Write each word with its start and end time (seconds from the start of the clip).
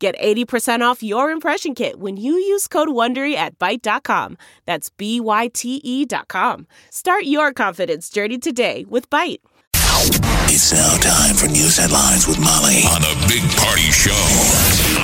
Get 0.00 0.18
80% 0.18 0.80
off 0.80 1.02
your 1.02 1.30
impression 1.30 1.74
kit 1.74 2.00
when 2.00 2.16
you 2.16 2.32
use 2.32 2.66
code 2.66 2.88
WONDERY 2.88 3.34
at 3.34 3.58
Byte.com. 3.58 4.38
That's 4.64 4.88
B-Y-T-E 4.88 6.06
dot 6.06 6.28
com. 6.28 6.66
Start 6.88 7.24
your 7.24 7.52
confidence 7.52 8.08
journey 8.08 8.38
today 8.38 8.86
with 8.88 9.10
Byte. 9.10 9.40
It's 10.48 10.72
now 10.72 10.96
time 11.02 11.36
for 11.36 11.48
news 11.48 11.76
headlines 11.76 12.26
with 12.26 12.40
Molly 12.40 12.80
on 12.88 13.02
the 13.02 13.14
Big 13.28 13.42
Party 13.58 13.92
Show 13.92 14.16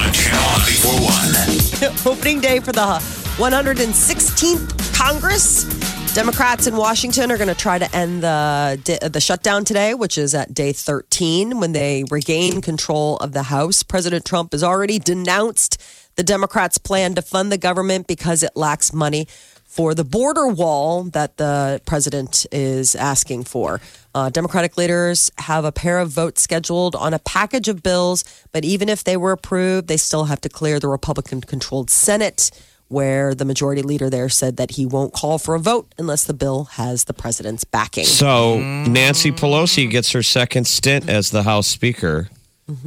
on 0.00 0.10
Channel 0.14 0.64
941. 0.64 2.16
Opening 2.16 2.40
day 2.40 2.58
for 2.58 2.72
the 2.72 2.98
116th 3.36 4.94
Congress. 4.94 5.95
Democrats 6.16 6.66
in 6.66 6.74
Washington 6.76 7.30
are 7.30 7.36
going 7.36 7.46
to 7.46 7.54
try 7.54 7.78
to 7.78 7.94
end 7.94 8.22
the 8.22 9.10
the 9.12 9.20
shutdown 9.20 9.66
today, 9.66 9.92
which 9.92 10.16
is 10.16 10.34
at 10.34 10.54
day 10.54 10.72
13 10.72 11.60
when 11.60 11.72
they 11.72 12.04
regain 12.10 12.62
control 12.62 13.18
of 13.18 13.32
the 13.32 13.42
House. 13.42 13.82
President 13.82 14.24
Trump 14.24 14.52
has 14.52 14.62
already 14.62 14.98
denounced 14.98 15.78
the 16.14 16.22
Democrats' 16.22 16.78
plan 16.78 17.14
to 17.16 17.20
fund 17.20 17.52
the 17.52 17.58
government 17.58 18.06
because 18.06 18.42
it 18.42 18.52
lacks 18.56 18.94
money 18.94 19.26
for 19.66 19.92
the 19.92 20.04
border 20.04 20.48
wall 20.48 21.02
that 21.04 21.36
the 21.36 21.82
president 21.84 22.46
is 22.50 22.96
asking 22.96 23.44
for. 23.44 23.82
Uh, 24.14 24.30
Democratic 24.30 24.78
leaders 24.78 25.30
have 25.36 25.66
a 25.66 25.72
pair 25.72 25.98
of 25.98 26.08
votes 26.08 26.40
scheduled 26.40 26.96
on 26.96 27.12
a 27.12 27.18
package 27.18 27.68
of 27.68 27.82
bills, 27.82 28.24
but 28.52 28.64
even 28.64 28.88
if 28.88 29.04
they 29.04 29.18
were 29.18 29.32
approved, 29.32 29.86
they 29.86 29.98
still 29.98 30.24
have 30.24 30.40
to 30.40 30.48
clear 30.48 30.80
the 30.80 30.88
Republican 30.88 31.42
controlled 31.42 31.90
Senate 31.90 32.50
where 32.88 33.34
the 33.34 33.44
majority 33.44 33.82
leader 33.82 34.08
there 34.08 34.28
said 34.28 34.56
that 34.58 34.72
he 34.72 34.86
won't 34.86 35.12
call 35.12 35.38
for 35.38 35.54
a 35.54 35.58
vote 35.58 35.92
unless 35.98 36.24
the 36.24 36.34
bill 36.34 36.64
has 36.64 37.04
the 37.04 37.12
president's 37.14 37.64
backing. 37.64 38.04
So 38.04 38.58
Nancy 38.60 39.32
Pelosi 39.32 39.90
gets 39.90 40.12
her 40.12 40.22
second 40.22 40.66
stint 40.66 41.08
as 41.08 41.30
the 41.30 41.42
House 41.42 41.66
Speaker. 41.66 42.28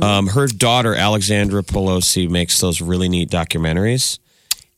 Um, 0.01 0.27
her 0.27 0.47
daughter 0.47 0.93
Alexandra 0.93 1.63
Pelosi 1.63 2.29
makes 2.29 2.59
those 2.59 2.81
really 2.81 3.07
neat 3.07 3.29
documentaries, 3.29 4.19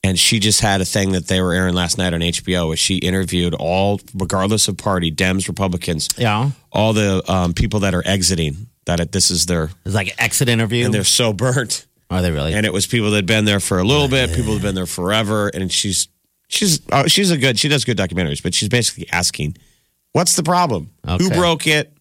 and 0.04 0.18
she 0.18 0.40
just 0.40 0.62
had 0.62 0.80
a 0.82 0.86
thing 0.86 1.14
that 1.14 1.28
they 1.28 1.42
were 1.42 1.54
airing 1.54 1.74
last 1.74 1.98
night 1.98 2.14
on 2.14 2.20
HBO, 2.22 2.68
where 2.68 2.78
she 2.78 2.98
interviewed 2.98 3.56
all, 3.56 4.00
regardless 4.14 4.68
of 4.68 4.78
party, 4.78 5.12
Dems, 5.12 5.48
Republicans, 5.48 6.08
Yeah. 6.18 6.52
all 6.72 6.94
the 6.94 7.24
um, 7.32 7.54
people 7.54 7.80
that 7.82 7.94
are 7.96 8.04
exiting. 8.06 8.68
That 8.86 9.00
it, 9.00 9.12
this 9.12 9.30
is 9.30 9.46
their, 9.46 9.70
It's 9.86 9.94
like 9.94 10.08
an 10.08 10.16
exit 10.18 10.50
interview. 10.50 10.86
and 10.86 10.94
they're 10.94 11.04
so 11.04 11.34
burnt. 11.34 11.86
Are 12.12 12.22
they 12.22 12.30
really? 12.31 12.54
and 12.54 12.66
it 12.66 12.73
was 12.73 12.86
people 12.86 13.09
that 13.09 13.16
had 13.16 13.26
been 13.26 13.45
there 13.45 13.59
for 13.59 13.80
a 13.80 13.84
little 13.84 14.08
bit, 14.08 14.30
people 14.36 14.54
that 14.54 14.59
had 14.59 14.62
been 14.62 14.76
there 14.76 14.86
forever, 14.86 15.48
and 15.48 15.72
she's 15.72 16.08
she's 16.50 16.80
uh, 16.92 17.08
she's 17.08 17.31
a 17.31 17.38
good 17.38 17.58
she 17.58 17.68
does 17.70 17.86
good 17.86 17.98
documentaries, 17.98 18.44
but 18.44 18.53
she's 18.53 18.70
basically 18.70 19.08
asking, 19.12 19.58
"What's 20.12 20.36
the 20.36 20.44
problem? 20.44 20.92
Who 21.08 21.30
broke 21.30 21.66
it? 21.66 21.92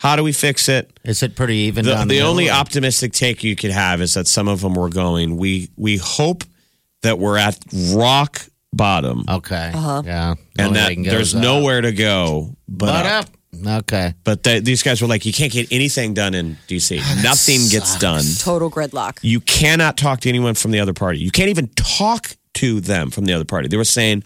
How 0.00 0.16
do 0.16 0.24
we 0.24 0.32
fix 0.32 0.68
it? 0.68 0.98
Is 1.04 1.22
it 1.22 1.36
pretty 1.36 1.56
even? 1.68 1.84
The, 1.84 1.92
down 1.94 2.08
the 2.08 2.16
middle, 2.16 2.30
only 2.30 2.50
or- 2.50 2.54
optimistic 2.54 3.12
take 3.12 3.42
you 3.44 3.56
could 3.56 3.70
have 3.70 4.02
is 4.02 4.14
that 4.14 4.26
some 4.26 4.48
of 4.48 4.60
them 4.60 4.74
were 4.74 4.90
going, 4.90 5.36
"We 5.38 5.70
we 5.76 5.96
hope 5.98 6.44
that 7.02 7.18
we're 7.18 7.38
at 7.38 7.58
rock 7.94 8.42
bottom, 8.72 9.24
Okay. 9.28 9.70
Uh-huh. 9.72 10.02
Yeah. 10.04 10.34
and 10.58 10.74
that 10.74 10.88
they 10.88 10.94
can 10.94 11.04
go 11.04 11.10
there's 11.10 11.32
nowhere 11.34 11.80
to 11.80 11.92
go 11.92 12.56
but, 12.66 12.86
But 12.86 13.06
up." 13.06 13.24
up. 13.26 13.30
Okay. 13.66 14.14
But 14.24 14.42
th- 14.42 14.64
these 14.64 14.82
guys 14.82 15.00
were 15.02 15.08
like, 15.08 15.24
"You 15.26 15.32
can't 15.32 15.52
get 15.52 15.68
anything 15.70 16.14
done 16.14 16.34
in 16.34 16.56
DC. 16.68 16.96
Nothing 17.22 17.68
gets 17.68 17.98
done." 17.98 18.24
Total 18.38 18.70
gridlock. 18.70 19.18
You 19.22 19.40
cannot 19.40 19.96
talk 19.96 20.20
to 20.20 20.28
anyone 20.28 20.54
from 20.54 20.70
the 20.70 20.80
other 20.80 20.92
party. 20.92 21.18
You 21.18 21.30
can't 21.30 21.50
even 21.50 21.68
talk 21.68 22.36
to 22.54 22.80
them 22.80 23.10
from 23.10 23.24
the 23.24 23.32
other 23.32 23.44
party. 23.44 23.68
They 23.68 23.76
were 23.76 23.84
saying 23.84 24.22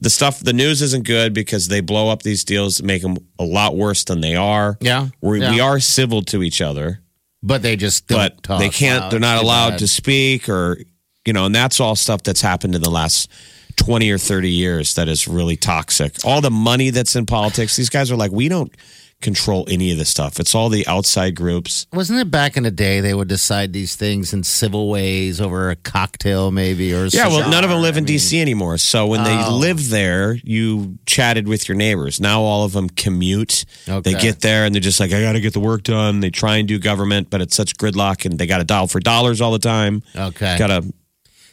the 0.00 0.10
stuff, 0.10 0.40
the 0.40 0.52
news 0.52 0.82
isn't 0.82 1.04
good 1.04 1.32
because 1.32 1.68
they 1.68 1.80
blow 1.80 2.08
up 2.08 2.22
these 2.22 2.44
deals, 2.44 2.82
make 2.82 3.02
them 3.02 3.16
a 3.38 3.44
lot 3.44 3.76
worse 3.76 4.04
than 4.04 4.20
they 4.20 4.34
are. 4.34 4.76
Yeah, 4.80 5.08
we, 5.20 5.40
yeah. 5.40 5.50
we 5.50 5.60
are 5.60 5.80
civil 5.80 6.22
to 6.22 6.42
each 6.42 6.60
other, 6.60 7.00
But 7.42 7.62
they 7.62 7.76
just 7.76 8.06
don't 8.06 8.18
but 8.18 8.42
talk 8.42 8.60
they 8.60 8.70
can't. 8.70 9.02
loud. 9.02 9.12
They're 9.12 9.20
not 9.20 9.42
allowed 9.42 9.78
to 9.78 9.88
speak, 9.88 10.48
or 10.48 10.78
you 11.24 11.32
know, 11.32 11.46
and 11.46 11.54
that's 11.54 11.80
all 11.80 11.96
stuff 11.96 12.22
that's 12.22 12.40
happened 12.40 12.74
in 12.74 12.82
the 12.82 12.90
last. 12.90 13.30
20 13.76 14.10
or 14.10 14.18
30 14.18 14.50
years 14.50 14.94
that 14.94 15.08
is 15.08 15.26
really 15.28 15.56
toxic. 15.56 16.14
All 16.24 16.40
the 16.40 16.50
money 16.50 16.90
that's 16.90 17.16
in 17.16 17.26
politics, 17.26 17.76
these 17.76 17.90
guys 17.90 18.10
are 18.10 18.16
like, 18.16 18.30
we 18.32 18.48
don't 18.48 18.72
control 19.20 19.64
any 19.70 19.90
of 19.90 19.96
this 19.96 20.10
stuff. 20.10 20.38
It's 20.38 20.54
all 20.54 20.68
the 20.68 20.86
outside 20.86 21.34
groups. 21.34 21.86
Wasn't 21.94 22.18
it 22.18 22.30
back 22.30 22.58
in 22.58 22.62
the 22.64 22.70
day 22.70 23.00
they 23.00 23.14
would 23.14 23.28
decide 23.28 23.72
these 23.72 23.96
things 23.96 24.34
in 24.34 24.42
civil 24.44 24.90
ways 24.90 25.40
over 25.40 25.70
a 25.70 25.76
cocktail, 25.76 26.50
maybe, 26.50 26.92
or 26.92 27.06
Yeah, 27.06 27.28
well, 27.28 27.48
none 27.48 27.64
of 27.64 27.70
them 27.70 27.80
live 27.80 27.96
in 27.96 28.04
I 28.04 28.06
mean, 28.06 28.16
DC 28.18 28.38
anymore. 28.38 28.76
So 28.76 29.06
when 29.06 29.24
they 29.24 29.34
Oh. 29.34 29.56
lived 29.56 29.88
there, 29.88 30.34
you 30.44 30.98
chatted 31.06 31.48
with 31.48 31.68
your 31.68 31.76
neighbors. 31.76 32.20
Now 32.20 32.42
all 32.42 32.64
of 32.66 32.72
them 32.72 32.90
commute. 32.90 33.64
Okay. 33.88 34.12
They 34.12 34.20
get 34.20 34.40
there 34.42 34.66
and 34.66 34.74
they're 34.74 34.82
just 34.82 35.00
like, 35.00 35.10
I 35.12 35.22
got 35.22 35.32
to 35.32 35.40
get 35.40 35.54
the 35.54 35.60
work 35.60 35.84
done. 35.84 36.20
They 36.20 36.30
try 36.30 36.58
and 36.58 36.68
do 36.68 36.78
government, 36.78 37.30
but 37.30 37.40
it's 37.40 37.56
such 37.56 37.78
gridlock 37.78 38.26
and 38.26 38.38
they 38.38 38.46
got 38.46 38.58
to 38.58 38.64
dial 38.64 38.88
for 38.88 39.00
dollars 39.00 39.40
all 39.40 39.52
the 39.52 39.58
time. 39.58 40.02
Okay. 40.14 40.58
Got 40.58 40.66
to 40.66 40.92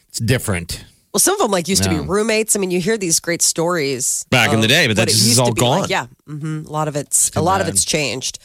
It's 0.10 0.20
different. 0.20 0.84
Well, 1.14 1.20
some 1.20 1.34
of 1.36 1.40
them 1.40 1.52
like 1.52 1.68
used 1.68 1.84
to 1.84 1.90
be 1.90 2.00
roommates. 2.00 2.56
I 2.56 2.60
mean, 2.60 2.72
you 2.72 2.80
hear 2.80 2.98
these 2.98 3.20
great 3.20 3.42
stories 3.42 4.26
Back 4.30 4.54
in 4.54 4.62
the 4.62 4.68
day, 4.68 4.88
but 4.88 4.92
what 4.92 4.96
that 4.98 5.10
it 5.10 5.12
just 5.12 5.22
is 5.22 5.28
used 5.28 5.40
to 5.40 5.44
all 5.44 5.52
gone. 5.52 5.82
Like. 5.82 5.90
Yeah, 5.90 6.08
hmm 6.26 6.64
a 6.66 6.72
lot 6.72 6.88
of 6.88 6.96
it's 6.96 7.32
a 7.36 7.42
lot 7.42 7.62
of 7.62 7.68
it's 7.68 7.84
changed. 7.84 8.40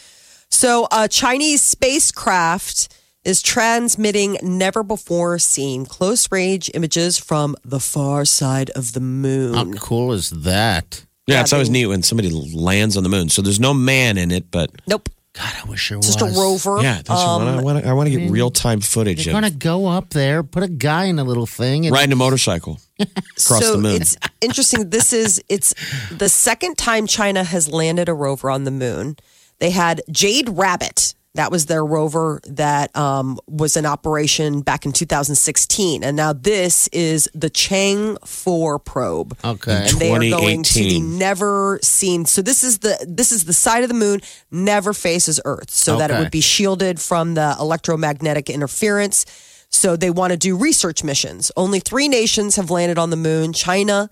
So, 0.48 0.86
a 0.92 1.08
Chinese 1.08 1.62
spacecraft 1.62 2.88
is 3.24 3.42
transmitting 3.42 4.38
never 4.42 4.84
before 4.84 5.38
seen 5.38 5.84
close 5.84 6.30
range 6.30 6.70
images 6.74 7.18
from 7.18 7.56
the 7.64 7.80
far 7.80 8.24
side 8.24 8.70
of 8.70 8.92
the 8.92 9.00
moon. 9.00 9.54
How 9.54 9.72
cool 9.80 10.12
is 10.12 10.30
that? 10.30 11.04
Yeah, 11.26 11.36
Yeah, 11.36 11.40
it's 11.42 11.52
always 11.52 11.68
neat 11.68 11.86
when 11.86 12.02
somebody 12.04 12.30
lands 12.30 12.96
on 12.96 13.02
the 13.02 13.08
moon. 13.08 13.28
So 13.28 13.42
there's 13.42 13.58
no 13.58 13.74
man 13.74 14.16
in 14.16 14.30
it, 14.30 14.50
but 14.52 14.70
Nope, 14.86 15.08
God, 15.36 15.52
I 15.64 15.68
wish 15.68 15.88
there 15.90 15.98
was. 15.98 16.06
just 16.06 16.22
a 16.22 16.26
rover. 16.40 16.80
yeah, 16.82 16.96
that's 16.96 17.10
Um, 17.10 17.44
what 17.44 17.54
I 17.54 17.62
want. 17.62 17.84
I 17.86 17.92
want 17.92 18.08
to 18.10 18.18
get 18.18 18.30
real 18.30 18.50
time 18.50 18.80
footage 18.80 19.26
You're 19.26 19.36
of 19.36 19.40
going 19.42 19.52
to 19.52 19.58
go 19.58 19.86
up 19.86 20.10
there, 20.10 20.42
put 20.42 20.62
a 20.62 20.68
guy 20.68 21.04
in 21.04 21.18
a 21.18 21.24
little 21.24 21.46
thing, 21.46 21.84
and 21.86 21.92
riding 21.92 22.12
a 22.12 22.16
motorcycle 22.16 22.80
across 23.00 23.60
so 23.60 23.72
the 23.72 23.78
moon. 23.78 23.96
it's 24.00 24.16
interesting. 24.40 24.88
This 24.90 25.12
is 25.12 25.42
it's 25.48 25.74
the 26.10 26.28
second 26.30 26.78
time 26.78 27.06
China 27.06 27.44
has 27.44 27.70
landed 27.70 28.08
a 28.08 28.14
rover 28.14 28.50
on 28.50 28.64
the 28.64 28.70
moon. 28.70 29.16
They 29.58 29.70
had 29.70 30.00
Jade 30.10 30.48
Rabbit. 30.48 31.14
That 31.36 31.50
was 31.50 31.66
their 31.66 31.84
rover 31.84 32.40
that 32.46 32.94
um, 32.96 33.38
was 33.46 33.76
in 33.76 33.86
operation 33.86 34.62
back 34.62 34.84
in 34.86 34.92
2016, 34.92 36.02
and 36.02 36.16
now 36.16 36.32
this 36.32 36.88
is 36.88 37.28
the 37.34 37.50
Chang 37.50 38.16
4 38.24 38.78
probe. 38.78 39.36
Okay. 39.44 39.86
and 39.88 39.98
they 39.98 40.10
are 40.10 40.18
going 40.18 40.62
to 40.62 40.74
the 40.74 40.80
2018. 40.80 41.18
never 41.18 41.78
seen. 41.82 42.24
So 42.24 42.42
this 42.42 42.64
is 42.64 42.78
the 42.78 43.04
this 43.06 43.32
is 43.32 43.44
the 43.44 43.52
side 43.52 43.82
of 43.82 43.88
the 43.88 43.94
moon 43.94 44.20
never 44.50 44.92
faces 44.92 45.40
Earth, 45.44 45.70
so 45.70 45.98
that 45.98 46.10
it 46.10 46.18
would 46.18 46.30
be 46.30 46.40
shielded 46.40 47.00
from 47.00 47.34
the 47.34 47.54
electromagnetic 47.60 48.50
interference. 48.50 49.26
So 49.68 49.96
they 49.96 50.10
want 50.10 50.32
to 50.32 50.36
do 50.36 50.56
research 50.56 51.04
missions. 51.04 51.52
Only 51.56 51.80
three 51.80 52.08
nations 52.08 52.56
have 52.56 52.70
landed 52.70 52.98
on 52.98 53.10
the 53.10 53.16
moon. 53.16 53.52
China 53.52 54.10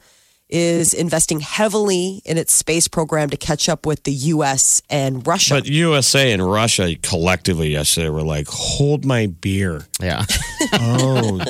is 0.51 0.93
investing 0.93 1.41
heavily 1.41 2.21
in 2.25 2.37
its 2.39 2.53
space 2.53 2.87
program 2.87 3.31
to 3.31 3.37
catch 3.37 3.69
up 3.69 3.87
with 3.87 4.03
the 4.05 4.13
U.S. 4.13 4.83
and 4.91 5.27
Russia. 5.27 5.55
but 5.55 5.67
USA 5.67 6.33
and 6.33 6.47
Russia 6.47 6.95
collectively 7.03 7.71
yesterday 7.71 8.11
were 8.11 8.23
like, 8.23 8.47
"Hold 8.49 9.05
my 9.05 9.27
beer." 9.27 9.87
yeah, 10.01 10.25
Oh, 10.75 11.41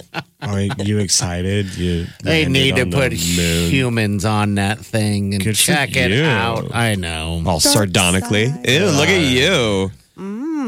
are 0.41 0.60
you 0.60 0.99
excited? 0.99 1.75
You 1.77 2.06
they 2.22 2.47
need 2.47 2.77
to 2.77 2.83
on 2.83 2.91
the 2.91 2.97
put 2.97 3.13
moon. 3.13 3.71
humans 3.71 4.24
on 4.24 4.54
that 4.57 4.78
thing 4.78 5.34
and 5.34 5.42
Good 5.42 5.57
check 5.57 5.97
it 5.97 6.10
you. 6.13 6.24
out. 6.24 6.74
I 6.74 6.95
know. 6.95 7.42
all 7.47 7.60
sardonically. 7.60 8.45
Ew, 8.45 8.86
look 8.86 9.09
at 9.09 9.21
you. 9.22 9.91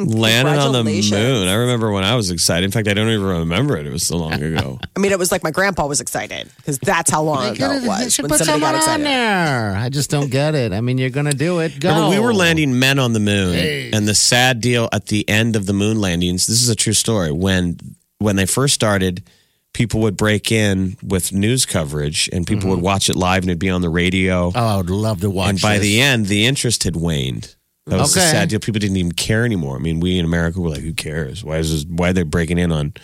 Landing 0.04 0.58
on 0.58 0.72
the 0.72 0.84
moon. 0.84 1.48
I 1.48 1.54
remember 1.54 1.90
when 1.90 2.04
I 2.04 2.14
was 2.14 2.30
excited. 2.30 2.64
In 2.64 2.70
fact, 2.70 2.88
I 2.88 2.94
don't 2.94 3.08
even 3.08 3.24
remember 3.24 3.76
it. 3.76 3.86
It 3.86 3.90
was 3.90 4.06
so 4.06 4.16
long 4.16 4.34
ago. 4.34 4.78
I 4.96 4.98
mean, 4.98 5.12
it 5.12 5.18
was 5.18 5.32
like 5.32 5.42
my 5.42 5.50
grandpa 5.50 5.86
was 5.86 6.00
excited 6.00 6.50
because 6.56 6.78
that's 6.78 7.10
how 7.10 7.22
long 7.22 7.54
ago 7.54 7.72
it 7.72 7.86
was 7.86 8.14
should 8.14 8.24
when 8.24 8.30
put 8.30 8.38
somebody 8.38 8.60
someone 8.60 8.80
got 8.80 8.88
on 8.88 9.02
there. 9.02 9.76
I 9.76 9.88
just 9.88 10.10
don't 10.10 10.30
get 10.30 10.54
it. 10.54 10.72
I 10.72 10.80
mean, 10.80 10.98
you're 10.98 11.10
going 11.10 11.26
to 11.26 11.36
do 11.36 11.60
it. 11.60 11.80
Go. 11.80 11.88
Remember, 11.88 12.10
we 12.10 12.20
were 12.20 12.34
landing 12.34 12.78
men 12.78 12.98
on 12.98 13.12
the 13.12 13.20
moon, 13.20 13.56
and 13.94 14.06
the 14.06 14.14
sad 14.14 14.60
deal 14.60 14.88
at 14.92 15.06
the 15.06 15.28
end 15.28 15.56
of 15.56 15.66
the 15.66 15.72
moon 15.72 16.00
landings. 16.00 16.46
This 16.46 16.62
is 16.62 16.68
a 16.68 16.76
true 16.76 16.92
story. 16.92 17.32
When 17.32 17.78
when 18.18 18.36
they 18.36 18.46
first 18.46 18.74
started, 18.74 19.22
people 19.72 20.00
would 20.00 20.16
break 20.16 20.50
in 20.50 20.96
with 21.02 21.32
news 21.32 21.66
coverage, 21.66 22.30
and 22.32 22.46
people 22.46 22.70
would 22.70 22.76
mm-hmm. 22.76 22.84
watch 22.84 23.10
it 23.10 23.16
live, 23.16 23.42
and 23.42 23.50
it'd 23.50 23.58
be 23.58 23.70
on 23.70 23.82
the 23.82 23.90
radio. 23.90 24.50
Oh, 24.54 24.66
I 24.74 24.76
would 24.78 24.90
love 24.90 25.20
to 25.20 25.30
watch. 25.30 25.50
and 25.50 25.60
by 25.60 25.74
this. 25.74 25.82
the 25.82 26.00
end, 26.00 26.26
the 26.26 26.46
interest 26.46 26.84
had 26.84 26.96
waned. 26.96 27.54
That 27.86 28.00
was 28.00 28.14
the 28.14 28.20
Okay. 28.20 28.30
sad 28.30 28.48
deal. 28.48 28.58
People 28.58 28.80
didn't 28.80 28.96
even 28.96 29.12
care 29.12 29.44
anymore. 29.44 29.76
I 29.76 29.78
mean, 29.78 30.00
we 30.00 30.18
in 30.18 30.24
America 30.24 30.60
were 30.60 30.70
like, 30.70 30.80
"Who 30.80 30.92
cares? 30.92 31.44
Why 31.44 31.58
is 31.58 31.70
this? 31.70 31.84
Why 31.88 32.10
are 32.10 32.12
they 32.12 32.24
breaking 32.24 32.58
in 32.58 32.72
on 32.72 32.94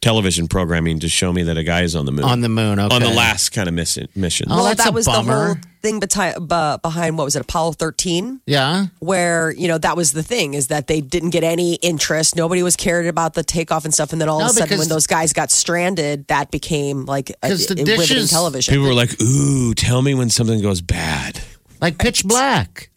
television 0.00 0.48
programming 0.48 0.98
to 0.98 1.08
show 1.08 1.32
me 1.32 1.44
that 1.44 1.56
a 1.56 1.62
guy 1.62 1.82
is 1.82 1.94
on 1.94 2.06
the 2.06 2.10
moon. 2.10 2.24
On 2.24 2.40
the 2.40 2.48
moon, 2.48 2.80
okay. 2.80 2.92
On 2.96 3.00
the 3.02 3.08
last 3.10 3.50
kind 3.50 3.68
of 3.68 3.74
mission. 3.74 4.08
mission. 4.16 4.48
Oh, 4.50 4.56
well, 4.56 4.64
that's 4.64 4.82
that 4.82 4.90
a 4.90 4.92
was 4.92 5.04
the 5.04 5.12
whole 5.12 5.54
thing 5.80 6.00
beti- 6.00 6.34
bu- 6.40 6.78
behind 6.82 7.16
what 7.16 7.22
was 7.24 7.36
it, 7.36 7.42
Apollo 7.42 7.72
13? 7.74 8.40
Yeah. 8.44 8.86
Where, 8.98 9.52
you 9.52 9.68
know, 9.68 9.78
that 9.78 9.96
was 9.96 10.10
the 10.10 10.24
thing 10.24 10.54
is 10.54 10.66
that 10.68 10.88
they 10.88 11.00
didn't 11.00 11.30
get 11.30 11.44
any 11.44 11.74
interest. 11.76 12.34
Nobody 12.34 12.64
was 12.64 12.74
cared 12.74 13.06
about 13.06 13.34
the 13.34 13.44
takeoff 13.44 13.84
and 13.84 13.94
stuff. 13.94 14.10
And 14.12 14.20
then 14.20 14.28
all 14.28 14.40
No, 14.40 14.46
of 14.46 14.50
a 14.50 14.54
sudden, 14.54 14.78
when 14.80 14.88
those 14.88 15.06
guys 15.06 15.32
got 15.32 15.52
stranded, 15.52 16.26
that 16.26 16.50
became 16.50 17.04
like 17.06 17.30
a, 17.44 17.50
'Cause 17.50 17.66
the 17.66 17.74
a 17.74 17.84
riveting 17.84 17.96
dishes- 18.16 18.30
television. 18.30 18.72
People 18.72 18.88
were 18.88 18.94
like, 18.94 19.20
ooh, 19.22 19.72
tell 19.74 20.02
me 20.02 20.14
when 20.14 20.30
something 20.30 20.60
goes 20.62 20.80
bad. 20.80 21.38
Like 21.80 21.98
pitch 21.98 22.24
black. 22.24 22.88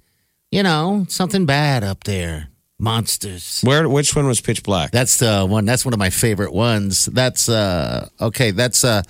You 0.56 0.64
know, 0.64 1.06
something 1.10 1.46
bad 1.46 1.84
up 1.84 2.06
there. 2.06 2.48
Monsters. 2.80 3.60
Where? 3.62 3.90
Which 3.90 4.16
one 4.16 4.26
was 4.26 4.40
pitch 4.40 4.64
black? 4.64 4.92
That's 4.92 5.18
the 5.18 5.46
one. 5.46 5.66
That's 5.66 5.84
one 5.84 5.94
of 5.94 6.00
my 6.00 6.10
favorite 6.10 6.54
ones. 6.54 7.08
That's 7.08 7.50
uh 7.50 8.08
okay. 8.22 8.52
That's 8.52 8.86
uh 8.86 9.02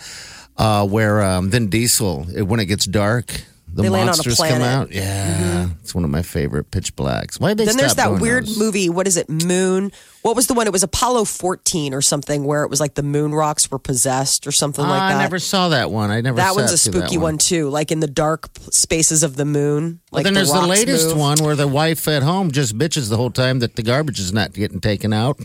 uh 0.57 0.87
where 0.87 1.21
um 1.21 1.51
Vin 1.51 1.69
Diesel 1.69 2.25
uh, 2.35 2.43
when 2.45 2.59
it 2.59 2.65
gets 2.65 2.85
dark, 2.85 3.27
the 3.71 3.83
They 3.83 3.89
land 3.89 4.09
on 4.09 4.15
a 4.15 4.17
monsters 4.17 4.37
come 4.37 4.63
out. 4.63 4.91
Yeah, 4.91 5.69
it's 5.81 5.93
one 5.93 6.03
of 6.03 6.09
my 6.09 6.23
favorite 6.23 6.71
pitch 6.71 6.95
blacks. 6.95 7.39
Why 7.39 7.49
did 7.49 7.59
they? 7.59 7.65
then 7.65 7.77
there's 7.77 7.93
that 7.93 8.07
doing 8.07 8.21
weird 8.21 8.47
those? 8.47 8.57
movie. 8.57 8.89
What 8.89 9.05
is 9.05 9.15
it? 9.15 9.29
Moon. 9.29 9.91
What 10.25 10.35
was 10.35 10.47
the 10.47 10.55
one? 10.55 10.65
It 10.65 10.73
was 10.73 10.81
Apollo 10.81 11.25
14 11.25 11.93
or 11.93 12.01
something 12.01 12.45
where 12.45 12.63
it 12.63 12.69
was 12.71 12.79
like 12.79 12.95
the 12.95 13.03
moon 13.03 13.35
rocks 13.35 13.69
were 13.69 13.77
possessed 13.77 14.47
or 14.47 14.51
something 14.51 14.83
like 14.83 14.99
ah, 14.99 15.09
that. 15.09 15.17
I 15.17 15.21
never 15.21 15.37
saw 15.37 15.69
that 15.69 15.91
one. 15.91 16.09
I 16.09 16.21
never. 16.21 16.41
Saw 16.41 16.47
that 16.47 16.55
one's 16.55 16.71
a 16.71 16.79
sat 16.79 16.91
through 16.91 17.01
spooky 17.03 17.19
one. 17.19 17.37
too, 17.37 17.69
like 17.69 17.91
in 17.91 17.99
the 17.99 18.07
dark 18.07 18.49
spaces 18.71 19.21
of 19.21 19.35
the 19.35 19.45
moon. 19.45 19.99
But 20.09 20.17
Like 20.17 20.23
then 20.23 20.33
there's 20.33 20.51
the 20.51 20.65
latest 20.65 21.09
move. 21.09 21.19
one 21.19 21.37
where 21.43 21.55
the 21.55 21.67
wife 21.67 22.07
at 22.07 22.23
home 22.23 22.49
just 22.49 22.75
bitches 22.75 23.07
the 23.11 23.17
whole 23.17 23.29
time 23.29 23.59
that 23.59 23.75
the 23.75 23.83
garbage 23.83 24.19
is 24.19 24.33
not 24.33 24.51
getting 24.53 24.81
taken 24.81 25.13
out. 25.13 25.37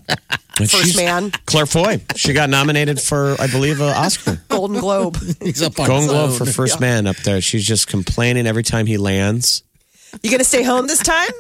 First 0.56 0.71
she's- 0.71 0.97
Man. 0.97 1.31
Claire 1.44 1.67
Foy. 1.67 2.00
She 2.17 2.33
got 2.33 2.49
nominated 2.49 3.03
for, 3.03 3.37
I 3.38 3.49
believe, 3.49 3.83
an 3.83 3.88
Oscar. 3.88 4.41
Golden 4.49 4.81
Globe. 4.81 5.19
He's 5.43 5.61
up 5.61 5.79
on 5.79 5.88
Golden 5.88 6.09
Globe 6.09 6.38
for 6.38 6.47
First 6.47 6.81
Man 6.81 7.06
up 7.06 7.17
there. 7.17 7.43
She's 7.43 7.67
just 7.67 7.87
complaining 7.87 8.47
every 8.47 8.62
time 8.62 8.87
he 8.87 8.97
lands. 8.97 9.62
You 10.23 10.31
gonna 10.31 10.43
stay 10.43 10.62
home 10.62 10.87
this 10.87 11.00
time? 11.00 11.33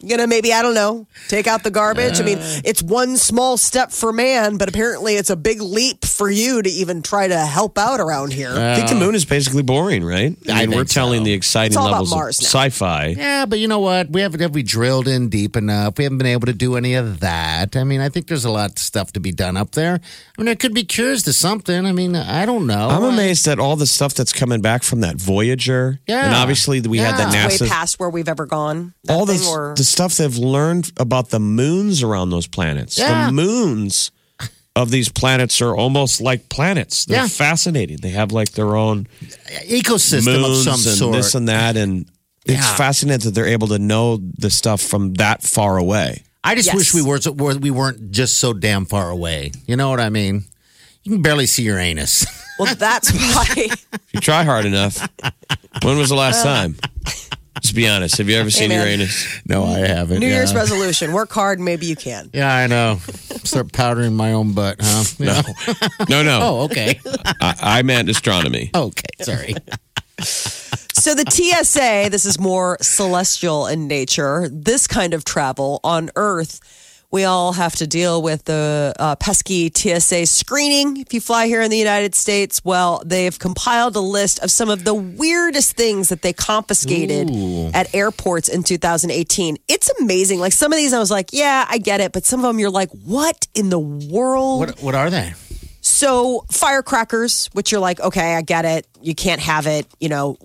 You 0.00 0.10
gonna 0.10 0.26
maybe 0.26 0.52
I 0.52 0.60
don't 0.60 0.74
know 0.74 1.06
take 1.28 1.46
out 1.46 1.62
the 1.62 1.70
garbage? 1.70 2.20
I 2.20 2.24
mean, 2.24 2.38
Uh. 2.38 2.60
it's 2.64 2.82
one 2.82 3.16
small 3.16 3.56
step 3.56 3.90
for 3.92 4.12
man, 4.12 4.56
but 4.58 4.68
apparently 4.68 5.14
it's 5.14 5.30
a 5.30 5.36
big 5.36 5.62
leap 5.62 6.04
for 6.04 6.28
you 6.28 6.60
to 6.60 6.68
even 6.68 7.00
try 7.00 7.28
to 7.28 7.38
help 7.38 7.78
out 7.78 8.00
around 8.00 8.32
here. 8.32 8.50
I 8.52 8.74
think 8.74 8.88
the 8.88 8.96
moon 8.96 9.14
is 9.14 9.24
basically 9.24 9.62
boring, 9.62 10.04
right? 10.04 10.36
I 10.48 10.52
I 10.52 10.60
mean, 10.66 10.70
we're 10.70 10.76
think 10.82 10.90
telling 10.90 11.20
so. 11.20 11.24
the 11.26 11.32
exciting 11.32 11.72
It's 11.72 11.76
all 11.76 11.90
levels 11.90 12.10
Mars 12.10 12.38
of 12.40 12.44
sci-fi. 12.44 13.14
Yeah, 13.16 13.46
but 13.46 13.60
you 13.60 13.68
know 13.68 13.78
what? 13.78 14.10
We 14.10 14.20
haven't 14.20 14.40
have 14.40 14.52
we 14.52 14.64
drilled 14.64 15.06
in 15.08 15.28
deep 15.28 15.56
enough. 15.56 15.96
We 15.96 16.04
haven't 16.04 16.18
been 16.18 16.26
able 16.26 16.46
to 16.46 16.52
do 16.52 16.76
any 16.76 16.94
of 16.94 17.20
that. 17.20 17.76
I 17.76 17.84
mean, 17.84 18.00
I 18.00 18.08
think 18.08 18.26
there's 18.26 18.44
a 18.44 18.50
lot 18.50 18.72
of 18.72 18.78
stuff 18.80 19.12
to 19.12 19.20
be 19.20 19.30
done 19.32 19.56
up 19.56 19.70
there. 19.72 19.94
I 19.94 20.40
mean, 20.42 20.46
there 20.46 20.56
could 20.56 20.74
be 20.74 20.84
cures 20.84 21.22
to 21.22 21.32
something. 21.32 21.86
I 21.86 21.92
mean, 21.92 22.16
I 22.16 22.44
don't 22.46 22.66
know. 22.66 22.88
I'm 22.90 23.04
amazed 23.04 23.46
at 23.46 23.60
all 23.60 23.76
the 23.76 23.86
stuff 23.86 24.12
that's 24.12 24.32
coming 24.32 24.60
back 24.60 24.82
from 24.82 25.00
that 25.00 25.16
Voyager. 25.16 26.00
Yeah. 26.08 26.26
And 26.26 26.34
obviously 26.34 26.80
we 26.82 26.98
had 26.98 27.14
the 27.16 27.32
Yeah. 27.32 27.46
Way 27.46 27.54
NASA 27.56 27.68
past 27.68 28.00
where 28.00 28.10
we've 28.10 28.28
ever 28.28 28.44
gone. 28.44 28.92
All 29.08 29.24
thing 29.24 29.36
this, 29.38 29.46
or- 29.46 29.74
the 29.84 29.90
stuff 29.90 30.16
they've 30.16 30.36
learned 30.36 30.92
about 30.96 31.28
the 31.30 31.38
moons 31.40 32.02
around 32.02 32.30
those 32.30 32.46
planets. 32.46 32.98
Yeah. 32.98 33.26
The 33.26 33.32
moons 33.32 34.10
of 34.74 34.90
these 34.90 35.08
planets 35.08 35.60
are 35.60 35.76
almost 35.76 36.20
like 36.20 36.48
planets. 36.48 37.04
They're 37.04 37.22
Yeah. 37.22 37.28
fascinating. 37.28 37.98
They 37.98 38.10
have 38.10 38.32
like 38.32 38.52
their 38.52 38.76
own 38.76 39.06
ecosystem 39.68 40.24
moons 40.40 40.66
of 40.66 40.76
some 40.76 40.90
and 40.90 40.98
sort. 40.98 41.12
this 41.16 41.34
and 41.34 41.48
that 41.48 41.76
and 41.76 42.06
it's 42.46 42.70
fascinating 42.70 43.24
that 43.26 43.34
they're 43.34 43.46
able 43.46 43.68
to 43.68 43.78
know 43.78 44.18
the 44.38 44.50
stuff 44.50 44.80
from 44.80 45.14
that 45.14 45.42
far 45.42 45.76
away. 45.78 46.22
I 46.42 46.54
just 46.54 46.66
Yes. 46.68 46.76
wish 46.76 46.94
we 46.94 47.02
were 47.02 47.20
were- 47.36 47.56
we 47.58 47.70
weren't 47.70 48.10
just 48.10 48.38
so 48.38 48.52
damn 48.52 48.84
far 48.86 49.10
away. 49.10 49.52
You 49.66 49.76
know 49.76 49.90
what 49.90 50.00
I 50.00 50.08
mean? 50.10 50.44
You 51.04 51.12
can 51.12 51.22
barely 51.22 51.46
see 51.46 51.62
your 51.62 51.78
anus. 51.78 52.26
well, 52.58 52.74
that's 52.74 53.10
why. 53.34 53.46
If 53.56 54.02
you 54.12 54.20
try 54.20 54.44
hard 54.44 54.64
enough. 54.66 55.06
when 55.82 55.98
was 55.98 56.08
the 56.08 56.16
last 56.16 56.40
uh, 56.40 56.44
time? 56.44 56.76
Just 57.60 57.74
be 57.74 57.88
honest. 57.88 58.18
Have 58.18 58.28
you 58.28 58.36
ever 58.36 58.50
seen 58.50 58.70
man. 58.70 58.80
Uranus? 58.80 59.40
no, 59.46 59.64
I 59.64 59.78
haven't. 59.78 60.20
New 60.20 60.26
yeah. 60.26 60.36
Year's 60.36 60.54
resolution: 60.54 61.12
work 61.12 61.32
hard, 61.32 61.60
maybe 61.60 61.86
you 61.86 61.96
can. 61.96 62.30
Yeah, 62.32 62.52
I 62.54 62.66
know. 62.66 62.98
Start 63.44 63.72
powdering 63.72 64.14
my 64.14 64.32
own 64.32 64.52
butt, 64.52 64.76
huh? 64.80 65.04
No. 65.18 65.40
No, 66.08 66.22
no. 66.22 66.40
Oh, 66.42 66.60
okay. 66.64 67.00
I, 67.40 67.54
I 67.60 67.82
meant 67.82 68.08
astronomy. 68.08 68.70
okay, 68.74 69.22
sorry. 69.22 69.54
So 70.18 71.14
the 71.14 71.28
TSA, 71.28 72.08
this 72.10 72.24
is 72.24 72.40
more 72.40 72.78
celestial 72.80 73.66
in 73.66 73.86
nature. 73.88 74.48
This 74.50 74.86
kind 74.86 75.12
of 75.12 75.24
travel 75.24 75.80
on 75.84 76.10
Earth, 76.16 76.60
we 77.14 77.22
all 77.22 77.52
have 77.52 77.76
to 77.76 77.86
deal 77.86 78.20
with 78.22 78.42
the 78.42 78.92
uh, 78.98 79.14
pesky 79.14 79.70
TSA 79.72 80.26
screening. 80.26 80.96
If 80.96 81.14
you 81.14 81.20
fly 81.20 81.46
here 81.46 81.62
in 81.62 81.70
the 81.70 81.78
United 81.78 82.12
States, 82.16 82.60
well, 82.64 83.04
they've 83.06 83.38
compiled 83.38 83.94
a 83.94 84.00
list 84.00 84.40
of 84.40 84.50
some 84.50 84.68
of 84.68 84.82
the 84.82 84.94
weirdest 84.94 85.76
things 85.76 86.08
that 86.08 86.22
they 86.22 86.32
confiscated 86.32 87.30
at 87.72 87.94
airports 87.94 88.48
in 88.48 88.64
2018. 88.64 89.58
It's 89.68 89.90
amazing. 90.00 90.40
Like 90.40 90.52
some 90.52 90.72
of 90.72 90.76
these, 90.76 90.92
I 90.92 90.98
was 90.98 91.12
like, 91.12 91.30
yeah, 91.32 91.64
I 91.70 91.78
get 91.78 92.00
it, 92.00 92.10
but 92.10 92.24
some 92.26 92.40
of 92.40 92.46
them, 92.46 92.58
you're 92.58 92.68
like, 92.68 92.90
what 92.90 93.46
in 93.54 93.70
the 93.70 93.78
world? 93.78 94.58
What 94.58 94.82
what 94.82 94.96
are 94.96 95.08
they? 95.08 95.34
So 95.82 96.44
firecrackers, 96.50 97.46
which 97.52 97.70
you're 97.70 97.80
like, 97.80 98.00
okay, 98.00 98.34
I 98.34 98.42
get 98.42 98.64
it. 98.64 98.88
You 99.00 99.14
can't 99.14 99.40
have 99.40 99.68
it. 99.68 99.86
You 100.00 100.08
know, 100.08 100.36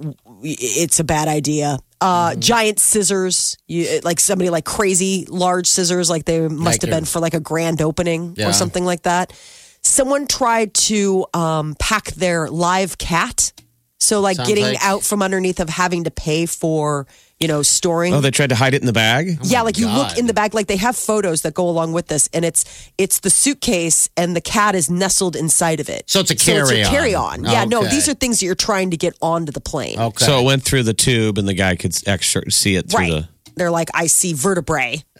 it's 0.44 1.00
a 1.00 1.04
bad 1.04 1.28
idea. 1.28 1.80
Uh, 2.02 2.32
Mm-hmm. 2.32 2.40
Giant 2.40 2.80
scissors, 2.80 3.58
you 3.68 4.00
like 4.04 4.20
somebody 4.20 4.50
like 4.50 4.66
crazy 4.66 5.26
large 5.30 5.68
scissors, 5.68 6.10
like 6.10 6.26
they 6.26 6.48
must 6.48 6.64
Like 6.66 6.82
have 6.82 6.90
been 6.90 7.06
for 7.06 7.20
like 7.20 7.34
a 7.34 7.40
grand 7.40 7.82
opening 7.82 8.36
Yeah. 8.38 8.50
or 8.50 8.54
something 8.54 8.86
like 8.86 9.02
that. 9.04 9.34
Someone 9.82 10.28
tried 10.28 10.74
to 10.76 11.26
um, 11.34 11.76
pack 11.80 12.12
their 12.12 12.50
live 12.50 12.98
cat, 12.98 13.52
so 14.00 14.22
like 14.22 14.38
Sounds 14.38 14.48
getting 14.50 14.64
like- 14.66 14.78
out 14.86 15.04
from 15.04 15.22
underneath 15.22 15.60
of 15.60 15.70
having 15.70 16.06
to 16.06 16.12
pay 16.12 16.46
for 16.46 17.06
you 17.40 17.48
know 17.48 17.62
storing. 17.62 18.14
Oh, 18.14 18.22
they 18.22 18.32
tried 18.32 18.50
to 18.50 18.56
hide 18.56 18.74
it 18.74 18.82
in 18.82 18.86
the 18.86 18.94
bag? 18.94 19.40
Yeah, 19.44 19.62
like 19.62 19.78
you 19.78 19.88
look 19.88 20.18
in 20.18 20.28
the 20.28 20.34
bag, 20.34 20.54
like 20.54 20.68
they 20.68 20.78
have 20.78 20.96
photos 20.96 21.44
that 21.44 21.54
go 21.54 21.70
along 21.70 21.94
with 21.94 22.08
this, 22.08 22.30
and 22.34 22.44
it's 22.44 22.92
it's 22.98 23.20
the 23.20 23.30
suitcase, 23.30 24.10
and 24.18 24.36
the 24.36 24.42
cat 24.42 24.76
is 24.76 24.90
nestled 24.90 25.36
inside 25.36 25.80
of 25.80 25.90
it. 25.90 26.10
So 26.10 26.20
it's 26.20 26.32
a 26.32 26.38
So 26.38 26.52
it's 26.58 26.72
a 26.72 26.74
carry-on. 26.74 26.92
carry-on. 26.92 27.44
Yeah, 27.46 27.66
no, 27.66 27.84
these 27.84 28.10
are 28.10 28.14
things 28.14 28.40
that 28.40 28.46
you're 28.46 28.56
trying 28.56 28.92
to 28.92 28.98
get 28.98 29.16
onto 29.22 29.52
the 29.52 29.62
plane. 29.62 30.00
Okay. 30.00 30.26
So 30.26 30.40
it 30.40 30.44
went 30.44 30.64
through 30.64 30.84
the 30.84 30.94
tube 30.94 31.38
and 31.38 31.48
the 31.48 31.54
guy 31.54 31.76
could 31.76 31.96
extra 32.08 32.50
see 32.52 32.76
it 32.76 32.90
through 32.90 33.00
right. 33.00 33.12
the. 33.12 33.30
They're 33.56 33.72
like, 33.72 33.90
I 33.94 34.08
see 34.08 34.34
vertebrae. 34.34 35.04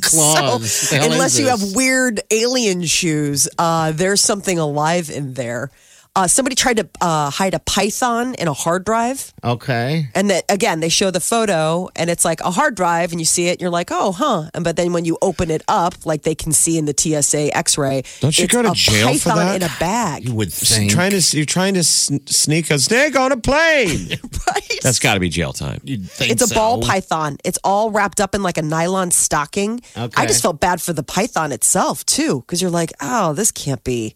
claws. 0.00 0.10
What 0.12 0.90
the 0.90 0.96
hell 0.98 1.12
Unless 1.12 1.38
you 1.38 1.48
have 1.48 1.74
weird 1.74 2.20
alien 2.30 2.84
shoes, 2.84 3.48
uh, 3.58 3.92
there's 3.92 4.20
something 4.20 4.58
alive 4.58 5.10
in 5.10 5.34
there. 5.34 5.70
Uh, 6.16 6.26
somebody 6.26 6.56
tried 6.56 6.78
to 6.78 6.88
uh, 7.02 7.28
hide 7.30 7.52
a 7.52 7.58
python 7.58 8.34
in 8.36 8.48
a 8.48 8.54
hard 8.54 8.84
drive. 8.84 9.34
Okay. 9.44 10.08
And 10.14 10.30
that 10.30 10.44
again, 10.48 10.80
they 10.80 10.88
show 10.88 11.10
the 11.10 11.20
photo 11.20 11.90
and 11.94 12.08
it's 12.08 12.24
like 12.24 12.40
a 12.40 12.50
hard 12.50 12.74
drive 12.74 13.12
and 13.12 13.20
you 13.20 13.26
see 13.26 13.48
it 13.48 13.52
and 13.52 13.60
you're 13.60 13.70
like, 13.70 13.90
oh, 13.92 14.12
huh. 14.12 14.50
And 14.54 14.64
but 14.64 14.76
then 14.76 14.94
when 14.94 15.04
you 15.04 15.18
open 15.20 15.50
it 15.50 15.62
up, 15.68 16.06
like 16.06 16.22
they 16.22 16.34
can 16.34 16.52
see 16.52 16.78
in 16.78 16.86
the 16.86 16.94
TSA 16.96 17.54
x 17.54 17.76
ray, 17.76 18.02
Don't 18.20 18.36
you 18.38 18.44
it's 18.44 18.54
go 18.54 18.62
to 18.62 18.70
a 18.70 18.74
jail 18.74 19.12
for 19.18 19.28
that? 19.28 19.56
in 19.56 19.62
a 19.62 19.70
bag. 19.78 20.24
You 20.26 20.34
would 20.34 20.50
think. 20.50 20.90
Trying 20.90 21.10
to, 21.10 21.36
you're 21.36 21.44
trying 21.44 21.74
to 21.74 21.84
sn- 21.84 22.26
sneak 22.26 22.70
a 22.70 22.78
snake 22.78 23.14
on 23.14 23.30
a 23.32 23.36
plane. 23.36 24.08
right? 24.48 24.78
That's 24.82 24.98
got 24.98 25.14
to 25.14 25.20
be 25.20 25.28
jail 25.28 25.52
time. 25.52 25.80
You'd 25.84 26.08
think 26.10 26.32
it's 26.32 26.42
a 26.42 26.46
so. 26.46 26.54
ball 26.54 26.80
python. 26.80 27.36
It's 27.44 27.58
all 27.62 27.90
wrapped 27.90 28.22
up 28.22 28.34
in 28.34 28.42
like 28.42 28.56
a 28.56 28.62
nylon 28.62 29.10
stocking. 29.10 29.82
Okay. 29.94 30.14
I 30.16 30.24
just 30.24 30.40
felt 30.40 30.60
bad 30.60 30.80
for 30.80 30.94
the 30.94 31.02
python 31.02 31.52
itself 31.52 32.06
too, 32.06 32.40
because 32.40 32.62
you're 32.62 32.70
like, 32.70 32.92
oh, 33.02 33.34
this 33.34 33.52
can't 33.52 33.84
be, 33.84 34.14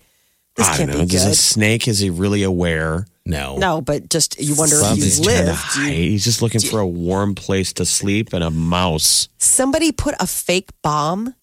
this 0.60 0.68
I 0.68 0.76
can't 0.76 0.90
don't 0.90 1.00
know. 1.00 1.04
be 1.06 1.10
Does 1.12 1.24
a 1.26 1.34
snake, 1.34 1.88
is 1.88 1.98
he 1.98 2.10
really 2.10 2.42
aware? 2.42 3.06
No. 3.26 3.56
No, 3.56 3.80
but 3.80 4.08
just 4.08 4.40
you 4.40 4.54
wonder 4.56 4.76
if 4.80 4.94
He's 4.94 5.04
he's 5.04 5.20
trying 5.20 5.38
to 5.38 5.44
lived. 5.46 5.58
hide. 5.58 5.92
He's 5.92 6.24
just 6.24 6.42
looking 6.42 6.60
for 6.60 6.80
a 6.80 6.86
warm 6.86 7.34
place 7.34 7.72
to 7.74 7.84
sleep 7.84 8.32
and 8.32 8.42
a 8.42 8.50
mouse. 8.50 9.28
somebody 9.38 9.92
put 9.92 10.14
a 10.20 10.26
fake 10.26 10.70
bomb. 10.82 11.34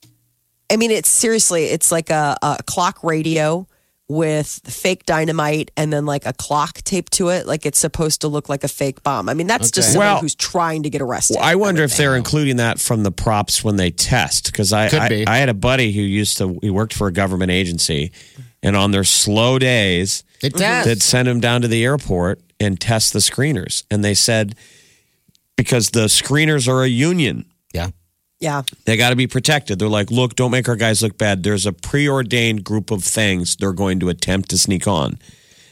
I 0.71 0.75
mean, 0.75 0.91
it's 0.91 1.07
seriously, 1.09 1.65
it's 1.65 1.91
like 1.91 2.09
a, 2.09 2.36
a 2.41 2.57
clock 2.65 3.03
radio 3.03 3.67
with 4.09 4.62
fake 4.65 5.05
dynamite 5.05 5.69
and 5.77 5.91
then 5.91 6.05
like 6.05 6.25
a 6.25 6.31
clock 6.33 6.77
taped 6.83 7.12
to 7.13 7.27
it. 7.29 7.45
Like 7.45 7.65
it's 7.65 7.77
supposed 7.79 8.21
to 8.21 8.27
look 8.29 8.47
like 8.50 8.63
a 8.63 8.67
fake 8.69 9.03
bomb. 9.03 9.27
I 9.29 9.33
mean, 9.33 9.47
that's 9.47 9.69
just 9.71 9.89
Okay. 9.89 9.93
somebody 9.93 10.13
Well- 10.13 10.21
who's 10.21 10.36
trying 10.36 10.83
to 10.83 10.89
get 10.89 11.01
arrested. 11.01 11.36
Well, 11.36 11.45
I 11.45 11.55
wonder 11.55 11.83
if 11.83 11.95
they're 11.97 12.15
including 12.15 12.57
that 12.57 12.79
from 12.79 13.03
the 13.03 13.12
props 13.12 13.63
when 13.63 13.75
they 13.77 13.91
test. 13.91 14.45
Because 14.45 14.71
I, 14.74 14.89
Could 14.89 15.00
I, 15.00 15.09
be. 15.09 15.27
I 15.27 15.38
had 15.38 15.50
a 15.50 15.53
buddy 15.53 15.91
who 15.91 16.01
used 16.01 16.38
to, 16.39 16.57
he 16.62 16.69
worked 16.69 16.93
for 16.93 17.07
a 17.07 17.13
government 17.13 17.51
agency, 17.51 18.12
and 18.67 18.75
on 18.75 18.91
their 18.91 19.03
slow 19.03 19.57
days, 19.59 20.24
It 20.41 20.53
does. 20.53 20.86
they'd 20.86 21.01
send 21.01 21.27
him 21.27 21.39
down 21.39 21.62
to 21.62 21.67
the 21.67 21.83
airport 21.83 22.41
and 22.59 22.79
test 22.79 23.13
the 23.13 23.19
screeners. 23.19 23.83
And 23.89 24.03
they 24.03 24.13
said, 24.13 24.55
because 25.55 25.89
the 25.91 26.05
screeners 26.07 26.67
are 26.67 26.83
a 26.83 26.88
union, 26.88 27.45
Yeah. 27.74 27.89
yeah. 28.39 28.62
they 28.86 28.97
got 28.97 29.09
to 29.12 29.15
be 29.15 29.27
protected. 29.27 29.79
They're 29.79 29.88
like, 29.88 30.12
look, 30.12 30.36
don't 30.36 30.51
make 30.51 30.67
our 30.69 30.75
guys 30.75 31.01
look 31.01 31.17
bad. 31.17 31.43
There's 31.43 31.65
a 31.65 31.74
preordained 31.74 32.63
group 32.63 32.91
of 32.91 33.03
things 33.03 33.55
they're 33.55 33.74
going 33.74 34.00
to 34.01 34.09
attempt 34.09 34.50
to 34.50 34.57
sneak 34.57 34.88
on. 34.88 35.17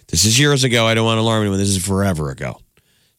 This 0.08 0.26
is 0.26 0.40
years 0.40 0.64
ago. 0.64 0.86
I 0.86 0.94
don't 0.94 1.06
want 1.06 1.18
to 1.18 1.22
alarm 1.22 1.42
anyone. 1.42 1.60
This 1.60 1.70
is 1.70 1.86
forever 1.86 2.30
ago. 2.30 2.60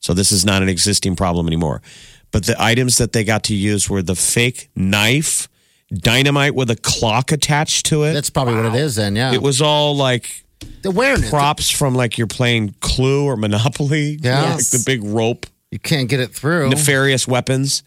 So 0.01 0.15
this 0.15 0.31
is 0.31 0.45
not 0.45 0.63
an 0.63 0.69
existing 0.69 1.17
problem 1.17 1.47
anymore. 1.47 1.83
But 2.31 2.45
the 2.47 2.61
items 2.63 2.99
that 2.99 3.13
they 3.13 3.25
got 3.25 3.45
to 3.45 3.55
use 3.55 3.89
were 3.91 4.03
the 4.03 4.15
fake 4.15 4.71
knife 4.77 5.49
dynamite 5.93 6.55
with 6.55 6.71
a 6.71 6.77
clock 6.77 7.33
attached 7.33 7.87
to 7.87 8.05
it. 8.05 8.13
That's 8.13 8.31
probably 8.31 8.55
what 8.55 8.67
it 8.67 8.75
is 8.75 8.97
then, 8.97 9.17
yeah. 9.17 9.33
it 9.33 9.43
was 9.43 9.61
all 9.63 9.97
like 9.97 10.45
the 10.83 10.89
awareness. 10.89 11.31
props 11.31 11.71
from 11.71 11.95
like 11.95 12.19
you're 12.19 12.27
playing 12.27 12.75
Clue 12.81 13.25
or 13.25 13.37
Monopoly. 13.37 14.19
Yeah. 14.21 14.55
like 14.57 14.67
the 14.71 14.83
big 14.85 15.05
rope, 15.05 15.47
You 15.71 15.79
can't 15.79 16.09
get 16.09 16.21
it 16.21 16.35
through. 16.35 16.71
nefarious 16.71 17.27
weapons, 17.29 17.83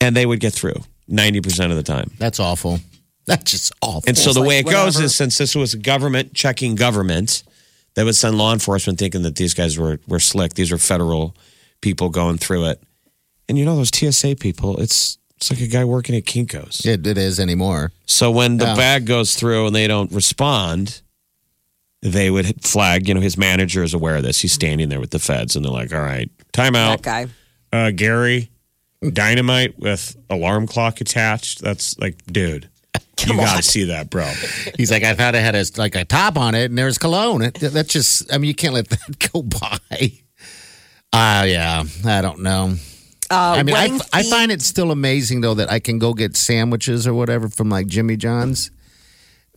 and 0.00 0.16
they 0.16 0.26
would 0.26 0.40
get 0.40 0.52
through 0.52 0.82
ninety 1.06 1.40
percent 1.40 1.70
of 1.70 1.76
the 1.76 1.82
time. 1.82 2.10
That's 2.18 2.40
awful. 2.40 2.80
That's 3.26 3.50
just 3.50 3.72
awful. 3.82 4.04
And 4.06 4.16
so 4.16 4.32
the 4.32 4.40
like 4.40 4.48
way 4.48 4.58
it 4.60 4.66
goes 4.66 4.98
is 4.98 5.14
since 5.14 5.36
this 5.36 5.54
was 5.54 5.74
government 5.74 6.32
checking 6.32 6.74
government, 6.74 7.42
they 7.94 8.02
would 8.02 8.16
send 8.16 8.38
law 8.38 8.54
enforcement 8.54 8.98
thinking 8.98 9.20
that 9.22 9.36
these 9.36 9.52
guys 9.52 9.78
were, 9.78 10.00
were 10.08 10.18
slick. 10.18 10.54
These 10.54 10.72
were 10.72 10.78
federal 10.78 11.36
people 11.82 12.08
going 12.08 12.38
through 12.38 12.64
it. 12.66 12.82
And 13.46 13.58
you 13.58 13.66
know 13.66 13.76
those 13.76 13.90
TSA 13.94 14.36
people, 14.36 14.80
it's 14.80 15.18
it's 15.38 15.50
like 15.50 15.60
a 15.60 15.66
guy 15.66 15.84
working 15.84 16.14
at 16.16 16.24
Kinko's. 16.24 16.84
it, 16.84 17.06
it 17.06 17.16
is 17.16 17.38
anymore. 17.40 17.92
So 18.06 18.30
when 18.30 18.56
the 18.58 18.66
Yeah. 18.66 18.74
bag 18.74 19.06
goes 19.06 19.34
through 19.34 19.66
and 19.68 19.74
they 19.74 19.86
don't 19.86 20.10
respond, 20.12 21.00
they 22.02 22.30
would 22.30 22.62
flag, 22.64 23.08
you 23.08 23.14
know, 23.14 23.20
his 23.20 23.36
manager 23.38 23.82
is 23.82 23.94
aware 23.94 24.16
of 24.16 24.22
this. 24.24 24.40
He's 24.40 24.52
standing 24.52 24.88
there 24.88 25.00
with 25.00 25.10
the 25.10 25.18
feds 25.18 25.56
and 25.56 25.64
they're 25.64 25.72
like, 25.72 25.92
All 25.92 26.00
right, 26.00 26.30
time 26.52 26.74
That 26.74 26.90
out. 26.92 27.02
guy. 27.02 27.26
Uh, 27.72 27.90
Gary, 27.92 28.50
dynamite 29.12 29.78
with 29.78 30.16
alarm 30.28 30.66
clock 30.66 31.00
attached. 31.00 31.60
That's 31.60 31.98
like, 31.98 32.16
dude. 32.26 32.68
you 33.26 33.36
gotta 33.36 33.62
see 33.62 33.84
that, 33.84 34.10
bro. 34.10 34.30
He's 34.76 34.90
like, 34.90 35.02
I 35.04 35.14
thought 35.14 35.34
it 35.34 35.42
had 35.42 35.54
a, 35.54 35.64
like 35.76 35.94
a 35.94 36.04
top 36.04 36.36
on 36.38 36.54
it, 36.54 36.66
and 36.70 36.78
there's 36.78 36.98
cologne. 36.98 37.42
It, 37.42 37.54
that's 37.54 37.92
just, 37.92 38.32
I 38.32 38.38
mean, 38.38 38.48
you 38.48 38.54
can't 38.54 38.74
let 38.74 38.88
that 38.90 39.30
go 39.32 39.42
by. 39.42 40.12
Ah, 41.12 41.42
yeah, 41.44 41.84
I 42.04 42.20
don't 42.22 42.40
know. 42.40 42.74
Uh, 43.30 43.56
I 43.58 43.62
mean, 43.62 43.74
I, 43.74 43.82
wedding 43.88 44.00
I 44.12 44.22
theme- 44.22 44.30
find 44.30 44.50
it 44.52 44.62
still 44.62 44.90
amazing 44.90 45.40
though 45.42 45.54
that 45.54 45.70
I 45.70 45.80
can 45.80 45.98
go 45.98 46.14
get 46.14 46.36
sandwiches 46.36 47.06
or 47.06 47.14
whatever 47.14 47.48
from 47.48 47.68
like 47.68 47.86
Jimmy 47.86 48.16
John's 48.16 48.70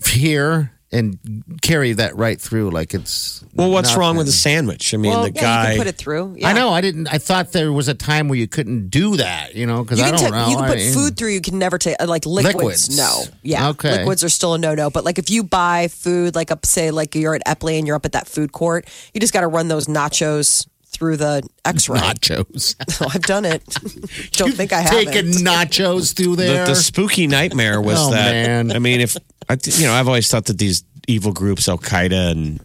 here 0.05 0.71
and 0.93 1.17
carry 1.61 1.93
that 1.93 2.17
right 2.17 2.39
through 2.41 2.69
like 2.69 2.93
it's. 2.93 3.45
Well, 3.55 3.71
what's 3.71 3.95
wrong 3.95 4.17
with 4.17 4.27
a 4.27 4.31
sandwich? 4.33 4.93
I 4.93 4.97
mean, 4.97 5.11
well, 5.11 5.23
the 5.23 5.31
yeah, 5.31 5.41
guy. 5.41 5.63
you 5.63 5.67
can 5.69 5.77
put 5.77 5.87
it 5.87 5.97
through. 5.97 6.35
Yeah. 6.37 6.49
I 6.49 6.53
know. 6.53 6.69
I 6.71 6.81
didn't. 6.81 7.07
I 7.07 7.17
thought 7.17 7.53
there 7.53 7.71
was 7.71 7.87
a 7.87 7.93
time 7.93 8.27
where 8.27 8.37
you 8.37 8.47
couldn't 8.47 8.89
do 8.89 9.15
that. 9.15 9.55
You 9.55 9.65
know, 9.67 9.83
because 9.83 9.99
You 9.99 10.05
I 10.05 10.09
can, 10.09 10.15
don't 10.19 10.23
take- 10.25 10.31
know. 10.33 10.49
you 10.49 10.57
can 10.57 10.65
put 10.67 10.77
I- 10.79 10.91
food 10.91 11.15
through. 11.17 11.29
You 11.29 11.39
can 11.39 11.57
never 11.59 11.77
take 11.77 11.95
uh, 12.01 12.07
like 12.07 12.25
liquids. 12.25 12.55
Liquids. 12.89 12.97
No, 12.97 13.23
yeah, 13.41 13.69
Okay. 13.69 13.99
liquids 13.99 14.21
are 14.25 14.29
still 14.29 14.53
a 14.53 14.57
no 14.57 14.75
no. 14.75 14.89
But 14.89 15.05
like 15.05 15.17
if 15.17 15.29
you 15.29 15.43
buy 15.43 15.87
food, 15.87 16.35
like 16.35 16.51
up 16.51 16.65
say 16.65 16.91
like 16.91 17.15
you're 17.15 17.35
at 17.35 17.45
Eppley 17.45 17.77
and 17.77 17.87
you're 17.87 17.95
up 17.95 18.05
at 18.05 18.11
that 18.11 18.27
food 18.27 18.51
court, 18.51 18.85
you 19.13 19.21
just 19.21 19.31
got 19.31 19.41
to 19.41 19.47
run 19.47 19.69
those 19.69 19.87
nachos 19.87 20.67
through 21.01 21.17
the 21.17 21.41
X-ray. 21.65 21.98
nachos. 22.00 22.75
I've 23.15 23.24
done 23.24 23.43
it. 23.43 23.63
Don't 24.34 24.53
think 24.53 24.72
I 24.72 24.81
haven't. 24.81 25.08
nachos 25.43 26.13
through 26.15 26.36
the, 26.36 26.43
there. 26.43 26.65
the 26.67 26.75
spooky 26.75 27.25
nightmare 27.25 27.81
was 27.81 27.98
Oh, 28.00 28.12
that. 28.12 28.31
man. 28.31 28.72
I 28.72 28.77
mean, 28.77 29.00
if 29.01 29.17
I, 29.50 29.58
you 29.63 29.88
know, 29.88 29.93
I've 29.93 30.08
always 30.08 30.29
thought 30.29 30.46
that 30.46 30.60
these 30.60 30.84
evil 31.08 31.31
groups, 31.34 31.67
Al 31.67 31.79
Qaeda 31.79 32.31
and 32.34 32.63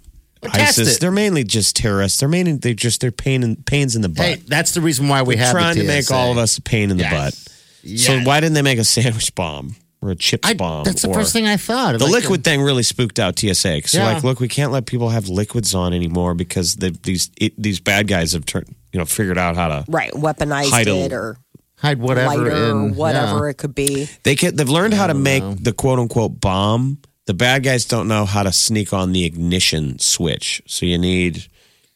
ISIS, 0.52 0.98
they're 0.98 1.10
mainly 1.10 1.44
just 1.44 1.76
terrorists. 1.76 2.20
They're 2.20 2.28
mainly 2.28 2.52
they're 2.52 2.74
just 2.74 3.00
they're 3.00 3.10
pain 3.10 3.42
in, 3.42 3.56
pains 3.56 3.96
in 3.96 4.02
the 4.02 4.10
butt. 4.10 4.26
hey, 4.26 4.34
that's 4.46 4.72
the 4.72 4.82
reason 4.82 5.08
why 5.08 5.22
we 5.22 5.36
they're 5.36 5.46
have 5.46 5.54
the 5.54 5.58
trying 5.58 5.76
to 5.76 5.84
make 5.84 6.10
all 6.10 6.30
of 6.30 6.36
us 6.36 6.58
a 6.58 6.62
pain 6.62 6.90
in 6.90 6.98
the 6.98 7.04
Yes. 7.04 7.48
butt. 7.84 7.98
So 7.98 8.20
why 8.20 8.40
didn't 8.40 8.52
they 8.52 8.60
make 8.62 8.78
a 8.78 8.84
sandwich 8.84 9.34
bomb 9.34 9.76
or 10.06 10.12
a 10.12 10.16
chips 10.16 10.48
I, 10.48 10.54
bomb? 10.54 10.84
that's 10.84 11.02
the 11.02 11.12
first 11.12 11.32
thing 11.32 11.46
I 11.46 11.56
thought. 11.56 11.94
Of. 11.94 12.00
The 12.00 12.06
Like, 12.06 12.22
liquid 12.22 12.40
uh, 12.40 12.42
thing 12.50 12.62
really 12.62 12.82
spooked 12.82 13.18
out 13.18 13.38
TSA 13.38 13.74
because 13.76 13.94
Yeah. 13.94 14.12
like, 14.12 14.24
look, 14.24 14.40
we 14.40 14.48
can't 14.48 14.72
let 14.72 14.86
people 14.86 15.08
have 15.10 15.28
liquids 15.28 15.74
on 15.74 15.92
anymore 15.92 16.34
because 16.34 16.76
they, 16.76 16.90
these 16.90 17.30
it, 17.40 17.60
these 17.60 17.80
bad 17.80 18.08
guys 18.08 18.32
have 18.32 18.46
turned, 18.46 18.74
you 18.92 18.98
know, 18.98 19.04
figured 19.04 19.38
out 19.38 19.56
how 19.56 19.68
to. 19.68 19.84
right, 19.88 20.12
weaponize 20.12 20.70
Hide 20.70 20.88
a- 20.88 20.96
it 21.06 21.12
or 21.12 21.36
hide 21.78 21.98
whatever 21.98 22.26
lighter 22.36 22.50
or 22.56 22.70
in 22.86 22.94
whatever 22.94 23.44
yeah. 23.44 23.50
it 23.50 23.58
could 23.58 23.74
be. 23.74 24.08
They 24.22 24.34
can, 24.36 24.56
they've 24.56 24.68
learned 24.68 24.94
how 24.94 25.06
to 25.08 25.14
make 25.14 25.42
the 25.62 25.72
quote 25.72 25.98
unquote 25.98 26.40
bomb. 26.40 26.98
The 27.26 27.34
bad 27.34 27.64
guys 27.64 27.84
don't 27.84 28.06
know 28.08 28.24
how 28.24 28.44
to 28.44 28.52
sneak 28.52 28.92
on 28.92 29.12
the 29.12 29.24
ignition 29.24 29.98
switch. 29.98 30.62
So 30.66 30.86
you 30.86 30.96
need, 30.96 31.46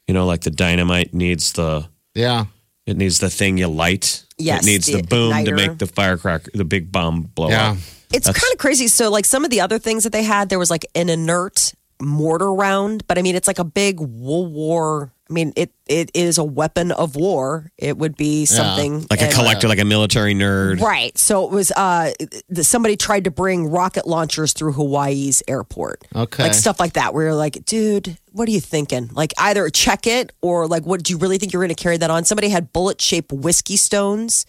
you 0.09 0.13
know, 0.15 0.27
like 0.27 0.41
the 0.41 0.51
dynamite 0.51 1.15
needs 1.15 1.53
the 1.53 1.89
Yeah. 2.15 2.47
it 2.85 2.97
needs 2.97 3.21
the 3.21 3.31
thing 3.31 3.57
you 3.57 3.69
light. 3.69 4.25
Yes, 4.39 4.63
it 4.65 4.67
needs 4.67 4.87
the, 4.87 4.97
the 4.97 5.03
boom 5.05 5.45
to 5.45 5.53
make 5.55 5.79
the 5.79 5.87
firecracker, 5.87 6.51
the 6.53 6.65
big 6.65 6.91
bomb 6.91 7.23
blow 7.23 7.49
Yeah. 7.51 7.71
up. 7.73 7.77
It's 8.13 8.27
kind 8.27 8.53
of 8.53 8.59
crazy. 8.59 8.89
So, 8.89 9.11
like 9.11 9.25
some 9.25 9.45
of 9.45 9.51
the 9.51 9.61
other 9.61 9.79
things 9.79 10.05
that 10.05 10.11
they 10.13 10.23
had, 10.23 10.49
there 10.49 10.59
was 10.59 10.71
like 10.71 10.87
an 10.95 11.09
inert 11.09 11.73
mortar 12.03 12.53
round, 12.53 13.07
but 13.07 13.19
I 13.19 13.23
mean, 13.23 13.37
it's 13.37 13.47
like 13.47 13.59
a 13.59 13.65
big 13.65 14.01
World 14.01 14.53
War. 14.53 15.13
I 15.29 15.33
mean, 15.33 15.53
it 15.55 15.71
it 15.87 16.11
is 16.15 16.39
a 16.39 16.43
weapon 16.45 16.91
of 16.91 17.15
war. 17.15 17.71
It 17.79 17.97
would 17.99 18.17
be 18.17 18.47
something 18.47 19.07
Like 19.11 19.21
a 19.21 19.27
and- 19.27 19.35
collector, 19.35 19.69
like 19.69 19.79
a 19.79 19.85
military 19.85 20.35
nerd. 20.35 20.81
Right. 20.81 21.17
So 21.17 21.45
it 21.45 21.53
was 21.53 21.71
uh 21.73 22.11
somebody 22.63 22.97
tried 22.97 23.25
to 23.25 23.31
bring 23.31 23.71
rocket 23.71 24.09
launchers 24.09 24.55
through 24.55 24.73
Hawaii's 24.73 25.41
airport. 25.47 26.03
Okay. 26.17 26.43
Like 26.43 26.55
stuff 26.55 26.81
like 26.81 26.95
that 26.95 27.15
where 27.15 27.27
you're 27.27 27.35
like, 27.37 27.65
dude, 27.65 28.17
what 28.33 28.49
are 28.49 28.53
you 28.53 28.61
thinking? 28.61 29.11
Like 29.13 29.33
either 29.39 29.69
check 29.71 30.09
it 30.09 30.33
or 30.41 30.67
like 30.67 30.85
what 30.85 31.05
do 31.05 31.13
you 31.13 31.19
really 31.19 31.39
think 31.39 31.53
you're 31.53 31.63
going 31.63 31.75
to 31.75 31.81
carry 31.81 31.99
that 31.99 32.11
on? 32.11 32.25
Somebody 32.25 32.49
had 32.49 32.73
bullet-shaped 32.73 33.33
whiskey 33.33 33.77
stones. 33.77 34.47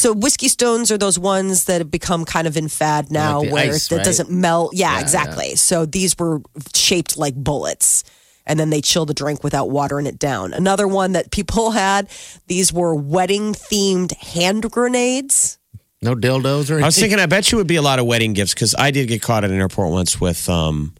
So 0.00 0.14
whiskey 0.14 0.48
stones 0.48 0.90
are 0.90 0.96
those 0.96 1.18
ones 1.18 1.66
that 1.66 1.82
have 1.82 1.90
become 1.90 2.24
kind 2.24 2.46
of 2.46 2.56
in 2.56 2.68
fad 2.68 3.10
now 3.10 3.42
Like 3.42 3.52
where 3.52 3.74
ice, 3.74 3.92
it 3.92 3.96
right? 3.96 4.04
doesn't 4.04 4.30
melt. 4.30 4.74
Yeah, 4.74 4.94
Yeah, 4.94 5.00
exactly. 5.00 5.56
So 5.56 5.84
these 5.84 6.18
were 6.18 6.40
shaped 6.74 7.18
like 7.18 7.34
bullets. 7.34 8.02
And 8.46 8.58
then 8.58 8.70
they 8.70 8.80
chill 8.80 9.04
the 9.04 9.12
drink 9.12 9.44
without 9.44 9.68
watering 9.68 10.06
it 10.06 10.18
down. 10.18 10.54
Another 10.54 10.88
one 10.88 11.12
that 11.12 11.30
people 11.30 11.70
had, 11.84 12.08
these 12.46 12.72
were 12.72 12.94
wedding 12.94 13.52
themed 13.52 14.16
hand 14.16 14.70
grenades. 14.70 15.58
No 16.00 16.14
dildos 16.14 16.70
or 16.70 16.80
anything. 16.80 16.82
I 16.82 16.86
was 16.86 16.98
thinking, 16.98 17.18
I 17.20 17.26
bet 17.26 17.52
you 17.52 17.58
would 17.58 17.66
be 17.66 17.76
a 17.76 17.82
lot 17.82 17.98
of 17.98 18.06
wedding 18.06 18.32
gifts 18.32 18.54
because 18.54 18.74
I 18.74 18.92
did 18.92 19.06
get 19.06 19.20
caught 19.20 19.44
at 19.44 19.50
an 19.50 19.60
airport 19.60 19.90
once 19.92 20.18
with, 20.18 20.48
um, 20.48 20.94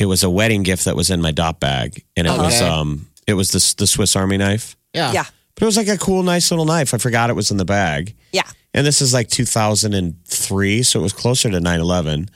it 0.00 0.06
was 0.06 0.24
a 0.24 0.30
wedding 0.30 0.64
gift 0.64 0.86
that 0.86 0.96
was 0.96 1.10
in 1.10 1.22
my 1.22 1.30
dot 1.30 1.60
bag, 1.60 2.02
and 2.16 2.26
it 2.26 2.30
was, 2.30 2.60
um, 2.60 3.06
it 3.28 3.34
was 3.34 3.52
the 3.52 3.74
the 3.78 3.86
Swiss 3.86 4.16
Army 4.16 4.36
knife, 4.36 4.74
yeah. 4.92 5.12
Yeah. 5.12 5.26
But 5.54 5.62
it 5.62 5.66
was 5.66 5.76
like 5.76 5.88
a 5.88 5.98
cool, 5.98 6.22
nice 6.22 6.50
little 6.50 6.64
knife. 6.66 6.94
I 6.94 6.98
forgot 6.98 7.30
it 7.30 7.34
was 7.36 7.50
in 7.50 7.56
the 7.56 7.64
bag, 7.64 8.14
Yeah. 8.32 8.42
and 8.74 8.86
this 8.86 9.00
is 9.02 9.12
like 9.14 9.28
2003, 9.28 10.82
so 10.82 11.00
it 11.00 11.02
was 11.02 11.12
closer 11.12 11.50
to 11.50 11.58
9/11. 11.60 12.28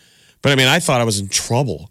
But 0.43 0.53
I 0.53 0.55
mean, 0.55 0.69
I 0.69 0.79
thought 0.81 1.01
I 1.01 1.05
was 1.05 1.19
in 1.19 1.29
trouble, 1.29 1.91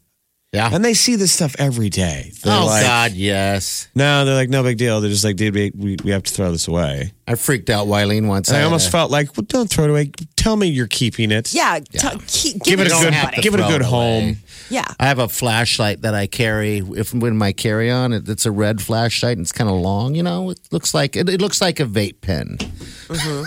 Yeah. 0.53 0.70
and 0.72 0.84
they 0.86 0.94
see 0.94 1.15
this 1.15 1.34
stuff 1.34 1.55
every 1.60 1.89
day. 1.89 2.32
They're 2.44 2.53
oh 2.58 2.65
like, 2.67 2.84
God, 2.86 3.12
yes. 3.13 3.88
no, 3.96 4.24
they're 4.24 4.36
like, 4.36 4.50
no 4.50 4.63
big 4.63 4.77
deal. 4.77 5.01
They're 5.01 5.10
just 5.10 5.24
like, 5.25 5.36
dude, 5.36 5.53
we 5.53 5.72
we, 5.75 5.98
we 6.03 6.12
have 6.12 6.24
to 6.24 6.32
throw 6.34 6.51
this 6.51 6.67
away. 6.67 7.12
I 7.27 7.36
freaked 7.36 7.70
out 7.70 7.88
Wileen 7.88 8.27
once. 8.27 8.50
And 8.50 8.58
I 8.58 8.63
almost 8.63 8.88
a- 8.88 8.91
felt 8.91 9.12
like, 9.12 9.36
well, 9.36 9.46
don't 9.48 9.70
throw 9.70 9.86
it 9.86 9.89
away. 9.89 10.12
Tell 10.36 10.55
me 10.55 10.67
you're 10.67 10.88
keeping 10.88 11.32
it. 11.32 11.53
Yeah. 11.53 11.79
t- 11.79 12.08
keep, 12.27 12.63
Give 12.63 12.79
it 12.79 12.88
a 12.88 12.89
good, 12.91 13.41
give 13.44 13.53
it 13.55 13.60
a 13.60 13.63
good 13.63 13.82
it 13.82 13.88
away. 13.88 13.89
home. 13.89 14.38
Yeah. 14.69 14.86
I 15.00 15.05
have 15.05 15.19
a 15.19 15.27
flashlight 15.27 16.01
that 16.01 16.13
I 16.13 16.27
carry 16.27 16.79
if 16.79 17.13
when 17.13 17.38
my 17.38 17.51
carry 17.51 17.91
on. 17.91 18.13
It, 18.13 18.27
it's 18.27 18.45
a 18.45 18.51
red 18.51 18.81
flashlight 18.81 19.38
and 19.38 19.41
it's 19.43 19.51
kind 19.51 19.69
of 19.69 19.75
long. 19.77 20.15
You 20.15 20.24
know, 20.24 20.50
it 20.50 20.60
looks 20.72 20.93
like 20.93 21.15
it, 21.15 21.29
it 21.29 21.41
looks 21.41 21.62
like 21.62 21.79
a 21.79 21.86
vape 21.86 22.22
pen. 22.22 22.57
Mm-hmm. 22.57 23.43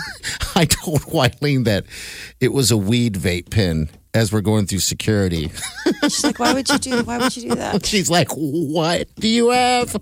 I 0.59 0.65
told 0.65 1.01
Wileen 1.01 1.65
that 1.65 1.85
it 2.39 2.53
was 2.53 2.71
a 2.71 2.77
weed 2.77 3.15
vape 3.15 3.49
pen 3.49 3.89
as 4.13 4.31
we're 4.31 4.41
going 4.41 4.65
through 4.65 4.79
security. 4.79 5.51
She's 6.03 6.23
like, 6.23 6.39
why 6.39 6.53
would 6.53 6.69
you 6.69 6.77
do? 6.79 7.03
Why 7.03 7.17
would 7.17 7.35
you 7.35 7.49
do 7.49 7.55
that? 7.55 7.85
She's 7.89 8.09
like, 8.09 8.29
"What 8.31 9.07
do 9.15 9.27
you 9.27 9.49
have?" 9.49 9.95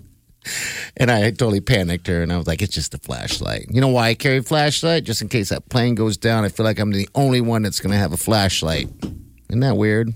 And 0.96 1.10
I 1.10 1.30
totally 1.30 1.60
panicked 1.60 2.06
her, 2.06 2.22
and 2.22 2.32
I 2.32 2.36
was 2.38 2.46
like, 2.46 2.62
"It's 2.62 2.74
just 2.74 2.94
a 2.94 2.98
flashlight." 2.98 3.66
You 3.70 3.80
know 3.80 3.88
why 3.88 4.08
I 4.08 4.14
carry 4.14 4.38
a 4.38 4.42
flashlight? 4.42 5.04
Just 5.04 5.20
in 5.20 5.28
case 5.28 5.50
that 5.50 5.68
plane 5.68 5.94
goes 5.94 6.16
down. 6.16 6.44
I 6.44 6.48
feel 6.48 6.64
like 6.64 6.78
I'm 6.78 6.92
the 6.92 7.08
only 7.14 7.40
one 7.40 7.62
that's 7.62 7.80
going 7.80 7.92
to 7.92 7.98
have 7.98 8.12
a 8.12 8.16
flashlight. 8.16 8.88
Isn't 9.50 9.60
that 9.60 9.76
weird? 9.76 10.14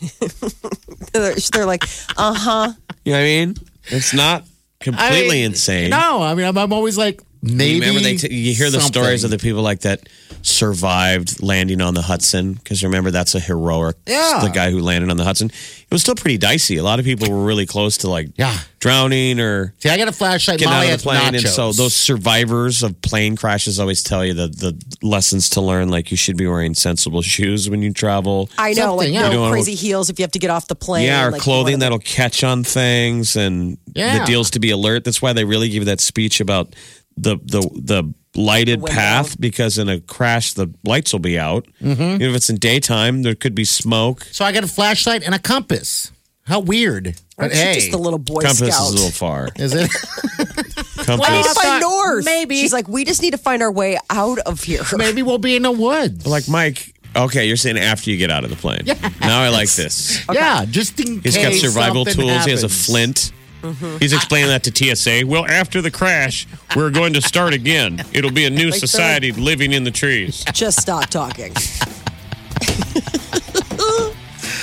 They're, 1.12 1.34
they're 1.52 1.66
like, 1.66 1.84
uh 2.16 2.34
huh. 2.34 2.72
You 3.04 3.12
know 3.12 3.18
what 3.18 3.22
I 3.22 3.24
mean? 3.24 3.54
It's 3.86 4.14
not 4.14 4.44
completely 4.80 5.18
I 5.18 5.30
mean, 5.30 5.44
insane. 5.46 5.90
No, 5.90 6.22
I 6.22 6.34
mean, 6.34 6.46
I'm, 6.46 6.56
I'm 6.56 6.72
always 6.72 6.96
like, 6.96 7.20
You 7.20 7.26
maybe. 7.42 7.80
remember 7.80 8.00
they 8.00 8.16
t- 8.16 8.32
you 8.34 8.54
hear 8.54 8.66
the 8.70 8.80
something. 8.80 9.02
stories 9.02 9.24
of 9.24 9.30
the 9.30 9.38
people 9.38 9.62
like 9.62 9.80
that 9.80 10.08
survived 10.42 11.42
landing 11.42 11.80
on 11.80 11.94
the 11.94 12.02
Hudson 12.02 12.54
because 12.54 12.82
remember 12.84 13.10
that's 13.10 13.34
a 13.34 13.40
heroic. 13.40 13.96
Yeah. 14.06 14.40
the 14.42 14.48
guy 14.50 14.70
who 14.70 14.80
landed 14.80 15.10
on 15.10 15.16
the 15.16 15.24
Hudson. 15.24 15.48
It 15.48 15.90
was 15.90 16.02
still 16.02 16.14
pretty 16.14 16.38
dicey. 16.38 16.76
A 16.76 16.82
lot 16.82 16.98
of 16.98 17.04
people 17.04 17.30
were 17.30 17.44
really 17.44 17.66
close 17.66 17.96
to 17.98 18.10
like 18.10 18.28
Yeah. 18.36 18.56
drowning 18.78 19.40
or 19.40 19.74
See, 19.78 19.88
I 19.88 19.96
got 19.96 20.08
a 20.08 20.12
flashlight. 20.12 20.58
getting 20.58 20.72
Molly 20.72 20.88
out 20.88 20.94
of 20.94 20.98
the 21.00 21.02
plane, 21.02 21.34
and 21.34 21.48
so 21.48 21.72
those 21.72 21.94
survivors 21.94 22.82
of 22.82 23.00
plane 23.02 23.36
crashes 23.36 23.80
always 23.80 24.02
tell 24.02 24.24
you 24.24 24.34
the 24.34 24.48
the 24.48 24.80
lessons 25.02 25.48
to 25.50 25.60
learn. 25.60 25.88
Like 25.88 26.10
you 26.10 26.16
should 26.16 26.36
be 26.36 26.46
wearing 26.46 26.74
sensible 26.74 27.22
shoes 27.22 27.68
when 27.70 27.82
you 27.82 27.92
travel. 27.92 28.50
I 28.58 28.72
know, 28.74 28.94
like 28.96 29.06
Something, 29.08 29.14
yeah. 29.14 29.20
no 29.22 29.26
You 29.28 29.32
don't 29.38 29.50
crazy 29.52 29.74
heels 29.74 30.10
if 30.10 30.18
you 30.18 30.22
have 30.22 30.32
to 30.32 30.38
get 30.38 30.50
off 30.50 30.68
the 30.68 30.74
plane. 30.76 31.06
Yeah, 31.06 31.26
or 31.26 31.30
like, 31.32 31.40
clothing 31.42 31.74
wanna- 31.74 31.78
that'll 31.86 31.98
catch 31.98 32.44
on 32.44 32.64
things, 32.64 33.34
and 33.36 33.78
Yeah. 33.94 34.18
the 34.20 34.24
deal's 34.26 34.50
to 34.50 34.60
be 34.60 34.70
alert. 34.70 35.04
That's 35.04 35.20
why 35.22 35.32
they 35.32 35.44
really 35.44 35.68
give 35.68 35.80
you 35.82 35.86
that 35.86 36.00
speech 36.00 36.40
about 36.40 36.74
the 37.20 37.36
the 37.44 37.60
the 37.74 38.14
lighted 38.34 38.80
window. 38.80 38.94
path 38.94 39.40
because 39.40 39.76
in 39.78 39.88
a 39.88 40.00
crash 40.00 40.52
the 40.52 40.72
lights 40.84 41.12
will 41.12 41.20
be 41.20 41.38
out. 41.38 41.66
Mm-hmm. 41.82 42.02
Even 42.02 42.22
if 42.22 42.36
it's 42.36 42.50
in 42.50 42.56
daytime, 42.56 43.22
there 43.22 43.34
could 43.34 43.54
be 43.54 43.64
smoke. 43.64 44.24
So 44.30 44.44
I 44.44 44.52
got 44.52 44.64
a 44.64 44.68
flashlight 44.68 45.22
and 45.24 45.34
a 45.34 45.38
compass. 45.38 46.12
How 46.46 46.60
weird. 46.60 47.16
But 47.36 47.42
Aren't 47.44 47.54
you 47.54 47.60
hey, 47.60 47.74
just 47.74 47.90
the 47.92 47.98
little 47.98 48.18
boy 48.18 48.42
Compass 48.42 48.74
scout? 48.74 48.88
is 48.88 48.92
a 48.92 48.94
little 48.94 49.10
far. 49.10 49.48
is 49.56 49.72
it? 49.74 49.90
Compass. 51.06 51.28
We 51.28 51.36
need 51.36 51.44
to 51.44 51.54
find 51.54 51.54
thought 51.54 51.80
north. 51.80 52.24
maybe. 52.24 52.60
She's 52.60 52.72
like, 52.72 52.88
we 52.88 53.04
just 53.04 53.22
need 53.22 53.30
to 53.32 53.38
find 53.38 53.62
our 53.62 53.70
way 53.72 53.98
out 54.10 54.38
of 54.40 54.62
here. 54.62 54.82
maybe 54.96 55.22
we'll 55.22 55.38
be 55.38 55.56
in 55.56 55.62
the 55.62 55.70
woods. 55.70 56.26
like 56.26 56.48
Mike, 56.48 56.94
Okay, 57.16 57.46
you're 57.46 57.56
saying 57.56 57.76
after 57.78 58.10
you 58.10 58.16
get 58.16 58.30
out 58.30 58.44
of 58.44 58.50
the 58.50 58.56
plane. 58.56 58.82
Now 59.20 59.42
I 59.42 59.48
like 59.48 59.70
this. 59.70 60.24
Yeah, 60.32 60.64
just 60.64 60.98
in 61.00 61.20
He's 61.20 61.36
case 61.36 61.62
got 61.62 61.70
survival 61.70 62.04
something 62.04 62.26
tools. 62.28 62.44
He 62.44 62.50
has 62.52 62.62
a 62.62 62.68
happens. 62.68 63.32
Flint. 63.60 64.02
He's 64.02 64.12
explaining 64.12 64.48
that 64.48 64.64
to 64.64 64.96
TSA. 64.96 65.26
Well, 65.26 65.46
after 65.46 65.82
the 65.82 65.90
crash, 65.90 66.46
we're 66.76 66.90
going 66.90 67.12
to 67.14 67.22
start 67.22 67.54
again. 67.54 68.02
It'll 68.12 68.30
be 68.30 68.44
a 68.44 68.50
new 68.50 68.70
Like 68.70 68.80
society 68.80 69.32
living 69.32 69.72
in 69.72 69.84
the 69.84 69.90
trees. 69.90 70.44
Just 70.52 70.80
stop 70.80 71.06
talking. 71.06 71.54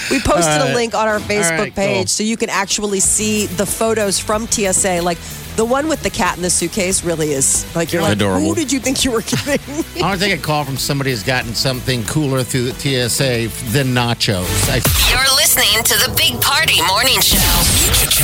we 0.09 0.19
posted 0.19 0.61
a 0.61 0.73
link 0.73 0.93
on 0.93 1.07
our 1.07 1.19
Facebook 1.19 1.59
right, 1.59 1.75
page 1.75 1.97
cool. 1.97 2.07
so 2.07 2.23
you 2.23 2.37
can 2.37 2.49
actually 2.49 2.99
see 2.99 3.45
the 3.47 3.65
photos 3.65 4.19
from 4.19 4.47
TSA. 4.47 5.01
Like 5.01 5.17
the 5.55 5.65
one 5.65 5.87
with 5.87 6.03
the 6.03 6.09
cat 6.09 6.37
in 6.37 6.43
the 6.43 6.49
suitcase 6.49 7.03
really 7.03 7.31
is 7.31 7.65
like 7.75 7.91
you're 7.91 8.01
like, 8.01 8.13
Adorable. 8.13 8.47
who 8.47 8.55
did 8.55 8.71
you 8.71 8.79
think 8.79 9.03
you 9.03 9.11
were 9.11 9.21
kidding? 9.25 9.59
I 10.03 10.09
don't 10.09 10.17
think 10.19 10.39
a 10.39 10.43
call 10.43 10.63
from 10.63 10.77
somebody 10.77 11.09
has 11.09 11.23
gotten 11.23 11.53
something 11.55 12.03
cooler 12.05 12.43
through 12.43 12.71
the 12.71 12.73
TSA 13.09 13.49
than 13.71 13.87
nachos. 13.87 14.47
I, 14.69 14.81
You're 15.09 15.35
listening 15.35 15.83
to 15.83 15.95
the 16.07 16.13
Big 16.15 16.39
Party 16.41 16.81
Morning 16.85 17.19
Show. 17.21 17.37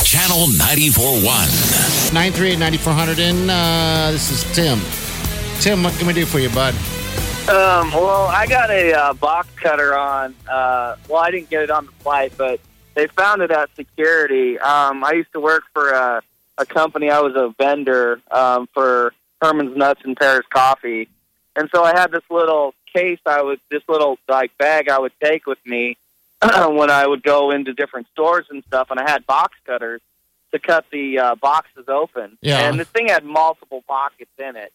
Channel 0.03 0.47
94.1. 0.47 2.13
938 2.13 2.59
9400 2.59 3.19
in. 3.19 3.49
Uh, 3.49 4.09
this 4.11 4.29
is 4.31 4.43
Tim. 4.55 4.79
Tim, 5.59 5.83
what 5.83 5.93
can 5.97 6.07
we 6.07 6.13
do 6.13 6.25
for 6.25 6.39
you, 6.39 6.49
bud? 6.49 6.75
Um, 7.50 7.91
well, 7.91 8.27
I 8.27 8.47
got 8.47 8.69
a 8.71 8.93
uh, 8.93 9.13
box 9.13 9.50
cutter 9.57 9.97
on. 9.97 10.33
Uh, 10.50 10.95
well, 11.09 11.21
I 11.21 11.29
didn't 11.29 11.50
get 11.50 11.63
it 11.63 11.69
on 11.69 11.88
the 11.88 11.91
flight, 11.91 12.31
but 12.38 12.62
they 12.93 13.07
found 13.07 13.41
it 13.41 13.51
at 13.51 13.69
security. 13.75 14.57
Um, 14.59 15.03
I 15.03 15.12
used 15.12 15.33
to 15.33 15.41
work 15.41 15.63
for 15.73 15.89
a, 15.89 16.21
a 16.57 16.65
company. 16.65 17.09
I 17.09 17.19
was 17.19 17.35
a 17.35 17.53
vendor 17.62 18.21
um, 18.31 18.67
for 18.73 19.13
Herman's 19.41 19.75
Nuts 19.75 20.00
and 20.05 20.15
Paris 20.15 20.45
Coffee, 20.50 21.09
and 21.53 21.69
so 21.75 21.83
I 21.83 21.89
had 21.89 22.12
this 22.12 22.23
little 22.29 22.75
case. 22.95 23.19
I 23.25 23.41
would 23.41 23.59
this 23.69 23.83
little 23.89 24.19
like 24.29 24.57
bag 24.57 24.88
I 24.88 25.00
would 25.00 25.13
take 25.21 25.45
with 25.45 25.59
me 25.65 25.97
when 26.41 26.89
I 26.89 27.05
would 27.05 27.23
go 27.23 27.51
into 27.51 27.73
different 27.73 28.07
stores 28.13 28.45
and 28.50 28.63
stuff, 28.63 28.89
and 28.89 29.01
I 29.01 29.09
had 29.09 29.27
box 29.27 29.57
cutters 29.65 30.00
to 30.53 30.59
cut 30.59 30.85
the 30.91 31.19
uh, 31.19 31.35
boxes 31.35 31.89
open. 31.89 32.38
Yeah. 32.41 32.69
And 32.69 32.79
this 32.79 32.88
thing 32.88 33.09
had 33.09 33.25
multiple 33.25 33.83
pockets 33.85 34.31
in 34.39 34.55
it. 34.55 34.71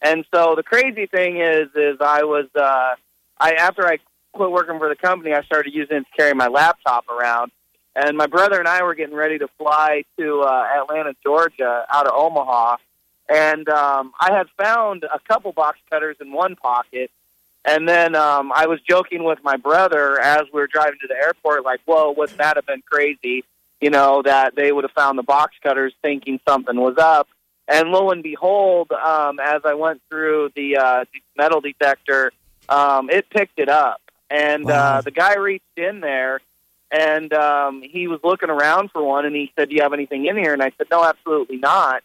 And 0.00 0.24
so 0.32 0.54
the 0.54 0.62
crazy 0.62 1.06
thing 1.06 1.40
is, 1.40 1.68
is 1.74 1.98
I 2.00 2.24
was, 2.24 2.46
uh, 2.54 2.94
I 3.38 3.52
after 3.54 3.86
I 3.86 3.98
quit 4.32 4.50
working 4.50 4.78
for 4.78 4.88
the 4.88 4.96
company, 4.96 5.34
I 5.34 5.42
started 5.42 5.74
using 5.74 5.98
it 5.98 6.00
to 6.00 6.16
carry 6.16 6.34
my 6.34 6.46
laptop 6.46 7.08
around. 7.08 7.50
And 7.96 8.16
my 8.16 8.26
brother 8.26 8.58
and 8.58 8.68
I 8.68 8.82
were 8.84 8.94
getting 8.94 9.16
ready 9.16 9.38
to 9.38 9.48
fly 9.58 10.04
to 10.18 10.42
uh, 10.42 10.66
Atlanta, 10.76 11.14
Georgia, 11.22 11.84
out 11.90 12.06
of 12.06 12.12
Omaha. 12.14 12.76
And 13.28 13.68
um, 13.68 14.12
I 14.20 14.32
had 14.32 14.46
found 14.56 15.04
a 15.04 15.18
couple 15.18 15.52
box 15.52 15.78
cutters 15.90 16.16
in 16.20 16.32
one 16.32 16.54
pocket. 16.54 17.10
And 17.64 17.88
then 17.88 18.14
um, 18.14 18.52
I 18.54 18.66
was 18.66 18.80
joking 18.80 19.24
with 19.24 19.42
my 19.42 19.56
brother 19.56 20.18
as 20.20 20.42
we 20.52 20.60
were 20.60 20.68
driving 20.68 20.98
to 21.02 21.08
the 21.08 21.16
airport, 21.16 21.64
like, 21.64 21.80
"Whoa, 21.84 22.12
wouldn't 22.12 22.38
that 22.38 22.56
have 22.56 22.66
been 22.66 22.82
crazy?" 22.82 23.44
You 23.80 23.90
know, 23.90 24.22
that 24.22 24.54
they 24.54 24.72
would 24.72 24.84
have 24.84 24.92
found 24.92 25.18
the 25.18 25.22
box 25.24 25.54
cutters, 25.62 25.92
thinking 26.00 26.40
something 26.48 26.76
was 26.76 26.96
up. 26.96 27.28
And 27.68 27.90
lo 27.90 28.10
and 28.10 28.22
behold, 28.22 28.90
um, 28.92 29.38
as 29.40 29.60
I 29.64 29.74
went 29.74 30.00
through 30.08 30.50
the 30.56 30.78
uh, 30.78 31.04
metal 31.36 31.60
detector, 31.60 32.32
um, 32.68 33.10
it 33.10 33.28
picked 33.30 33.58
it 33.58 33.68
up. 33.68 34.00
And 34.30 34.64
Wow. 34.64 34.96
uh, 34.98 35.00
the 35.02 35.10
guy 35.10 35.36
reached 35.36 35.76
in 35.76 36.00
there 36.00 36.40
and 36.90 37.32
um, 37.34 37.82
he 37.82 38.08
was 38.08 38.20
looking 38.24 38.48
around 38.50 38.90
for 38.90 39.02
one 39.02 39.26
and 39.26 39.36
he 39.36 39.52
said, 39.56 39.68
Do 39.68 39.74
you 39.76 39.82
have 39.82 39.92
anything 39.92 40.24
in 40.26 40.36
here? 40.36 40.52
And 40.54 40.62
I 40.62 40.72
said, 40.78 40.86
No, 40.90 41.04
absolutely 41.04 41.58
not. 41.58 42.02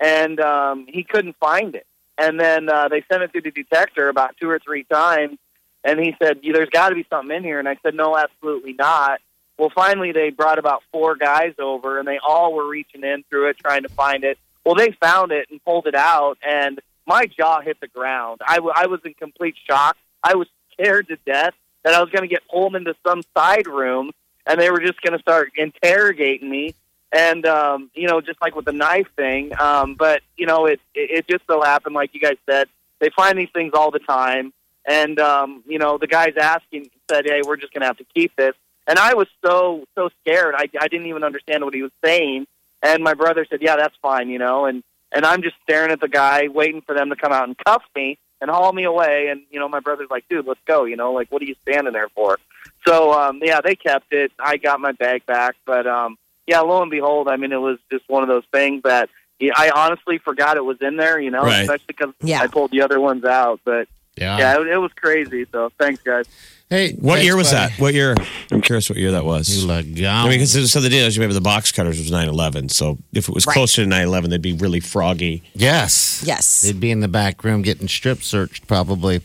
And 0.00 0.40
um, 0.40 0.86
he 0.88 1.04
couldn't 1.04 1.36
find 1.36 1.74
it. 1.74 1.86
And 2.16 2.38
then 2.40 2.68
uh, 2.68 2.88
they 2.88 3.02
sent 3.10 3.22
it 3.22 3.32
through 3.32 3.42
the 3.42 3.50
detector 3.50 4.08
about 4.08 4.36
two 4.40 4.48
or 4.48 4.58
three 4.58 4.84
times. 4.84 5.38
And 5.84 6.00
he 6.00 6.16
said, 6.22 6.40
There's 6.42 6.70
got 6.70 6.88
to 6.90 6.94
be 6.94 7.06
something 7.10 7.34
in 7.36 7.44
here. 7.44 7.58
And 7.58 7.68
I 7.68 7.76
said, 7.82 7.94
No, 7.94 8.16
absolutely 8.16 8.72
not. 8.72 9.20
Well, 9.58 9.70
finally, 9.74 10.12
they 10.12 10.30
brought 10.30 10.58
about 10.58 10.82
four 10.90 11.14
guys 11.14 11.54
over, 11.60 11.98
and 12.00 12.08
they 12.08 12.18
all 12.18 12.52
were 12.54 12.66
reaching 12.68 13.04
in 13.04 13.22
through 13.30 13.50
it, 13.50 13.58
trying 13.58 13.82
to 13.84 13.88
find 13.88 14.24
it. 14.24 14.36
Well, 14.64 14.74
they 14.74 14.92
found 14.92 15.32
it 15.32 15.48
and 15.50 15.62
pulled 15.64 15.86
it 15.86 15.94
out, 15.94 16.38
and 16.46 16.80
my 17.06 17.26
jaw 17.26 17.60
hit 17.60 17.80
the 17.80 17.88
ground. 17.88 18.40
I, 18.46 18.56
w- 18.56 18.72
I 18.74 18.86
was 18.86 19.00
in 19.04 19.14
complete 19.14 19.56
shock. 19.68 19.96
I 20.22 20.34
was 20.36 20.48
scared 20.72 21.08
to 21.08 21.16
death 21.26 21.54
that 21.82 21.94
I 21.94 22.00
was 22.00 22.10
going 22.10 22.22
to 22.22 22.28
get 22.28 22.42
pulled 22.48 22.74
into 22.74 22.94
some 23.06 23.22
side 23.36 23.66
room, 23.66 24.10
and 24.46 24.60
they 24.60 24.70
were 24.70 24.80
just 24.80 25.00
going 25.02 25.12
to 25.12 25.18
start 25.20 25.52
interrogating 25.56 26.50
me. 26.50 26.74
And 27.12 27.46
um, 27.46 27.90
you 27.94 28.08
know, 28.08 28.20
just 28.20 28.40
like 28.42 28.56
with 28.56 28.64
the 28.64 28.72
knife 28.72 29.06
thing. 29.14 29.52
Um, 29.60 29.94
but 29.94 30.22
you 30.36 30.46
know, 30.46 30.66
it, 30.66 30.80
it 30.94 31.18
it 31.18 31.28
just 31.28 31.46
so 31.46 31.62
happened, 31.62 31.94
like 31.94 32.12
you 32.12 32.20
guys 32.20 32.38
said, 32.48 32.66
they 32.98 33.10
find 33.14 33.38
these 33.38 33.50
things 33.54 33.72
all 33.74 33.92
the 33.92 34.00
time. 34.00 34.52
And 34.84 35.20
um, 35.20 35.62
you 35.66 35.78
know, 35.78 35.96
the 35.96 36.08
guys 36.08 36.32
asking 36.40 36.90
said, 37.08 37.24
"Hey, 37.26 37.42
we're 37.46 37.56
just 37.56 37.72
going 37.72 37.82
to 37.82 37.86
have 37.86 37.98
to 37.98 38.06
keep 38.14 38.34
this." 38.34 38.54
And 38.88 38.98
I 38.98 39.14
was 39.14 39.28
so 39.44 39.84
so 39.94 40.10
scared. 40.22 40.54
I 40.56 40.68
I 40.80 40.88
didn't 40.88 41.06
even 41.06 41.22
understand 41.22 41.64
what 41.64 41.74
he 41.74 41.82
was 41.82 41.92
saying. 42.04 42.46
And 42.84 43.02
my 43.02 43.14
brother 43.14 43.44
said, 43.48 43.60
"Yeah, 43.62 43.76
that's 43.76 43.96
fine," 44.02 44.28
you 44.28 44.38
know. 44.38 44.66
And 44.66 44.82
and 45.10 45.24
I'm 45.24 45.42
just 45.42 45.56
staring 45.64 45.90
at 45.90 46.00
the 46.00 46.08
guy, 46.08 46.48
waiting 46.48 46.82
for 46.82 46.94
them 46.94 47.08
to 47.10 47.16
come 47.16 47.32
out 47.32 47.48
and 47.48 47.56
cuff 47.64 47.82
me 47.96 48.18
and 48.40 48.50
haul 48.50 48.72
me 48.72 48.84
away. 48.84 49.28
And 49.28 49.42
you 49.50 49.58
know, 49.58 49.68
my 49.68 49.80
brother's 49.80 50.10
like, 50.10 50.24
"Dude, 50.28 50.46
let's 50.46 50.60
go," 50.66 50.84
you 50.84 50.96
know, 50.96 51.12
like, 51.12 51.32
"What 51.32 51.40
are 51.42 51.46
you 51.46 51.56
standing 51.62 51.92
there 51.94 52.08
for?" 52.10 52.38
So 52.86 53.12
um, 53.12 53.40
yeah, 53.42 53.60
they 53.62 53.74
kept 53.74 54.12
it. 54.12 54.30
I 54.38 54.58
got 54.58 54.80
my 54.80 54.92
bag 54.92 55.24
back, 55.26 55.56
but 55.64 55.86
um, 55.86 56.18
yeah, 56.46 56.60
lo 56.60 56.82
and 56.82 56.90
behold, 56.90 57.26
I 57.28 57.36
mean, 57.36 57.52
it 57.52 57.60
was 57.60 57.78
just 57.90 58.04
one 58.08 58.22
of 58.22 58.28
those 58.28 58.44
things 58.52 58.82
that 58.84 59.08
yeah, 59.40 59.52
I 59.56 59.70
honestly 59.70 60.18
forgot 60.18 60.56
it 60.58 60.64
was 60.64 60.76
in 60.80 60.96
there, 60.96 61.18
you 61.18 61.30
know, 61.30 61.42
Right. 61.42 61.62
especially 61.62 61.84
because 61.88 62.14
Yeah. 62.22 62.40
I 62.42 62.46
pulled 62.46 62.70
the 62.70 62.82
other 62.82 63.00
ones 63.00 63.24
out. 63.24 63.60
But 63.64 63.88
Yeah. 64.16 64.38
yeah, 64.38 64.60
it, 64.60 64.68
it 64.68 64.76
was 64.78 64.92
crazy. 64.92 65.46
So 65.50 65.72
thanks, 65.78 66.02
guys. 66.02 66.26
Hey, 66.70 66.92
What 66.94 67.14
thanks, 67.16 67.24
year 67.26 67.36
was 67.36 67.52
buddy. 67.52 67.72
that? 67.74 67.80
What 67.80 67.94
year? 67.94 68.14
I'm 68.50 68.60
curious 68.62 68.88
what 68.88 68.98
year 68.98 69.12
that 69.12 69.24
was. 69.24 69.54
You 69.54 69.66
look 69.66 69.84
I 69.84 70.22
mean, 70.28 70.30
because 70.30 70.72
so 70.72 70.80
the 70.80 70.88
deal 70.88 71.06
is, 71.06 71.14
you 71.14 71.20
remember 71.20 71.34
the 71.34 71.40
box 71.42 71.70
cutters 71.70 71.98
was 71.98 72.10
9/11. 72.10 72.70
So 72.70 72.98
if 73.12 73.28
it 73.28 73.34
was 73.34 73.46
Right. 73.46 73.52
closer 73.52 73.82
to 73.84 73.88
9/11, 73.88 74.30
they'd 74.30 74.40
be 74.42 74.54
really 74.54 74.80
froggy. 74.80 75.42
yes. 75.54 76.22
yes. 76.26 76.62
They'd 76.62 76.80
be 76.80 76.90
in 76.90 77.00
the 77.00 77.08
back 77.08 77.44
room 77.44 77.62
getting 77.62 77.86
strip 77.86 78.22
searched 78.22 78.66
probably 78.66 79.20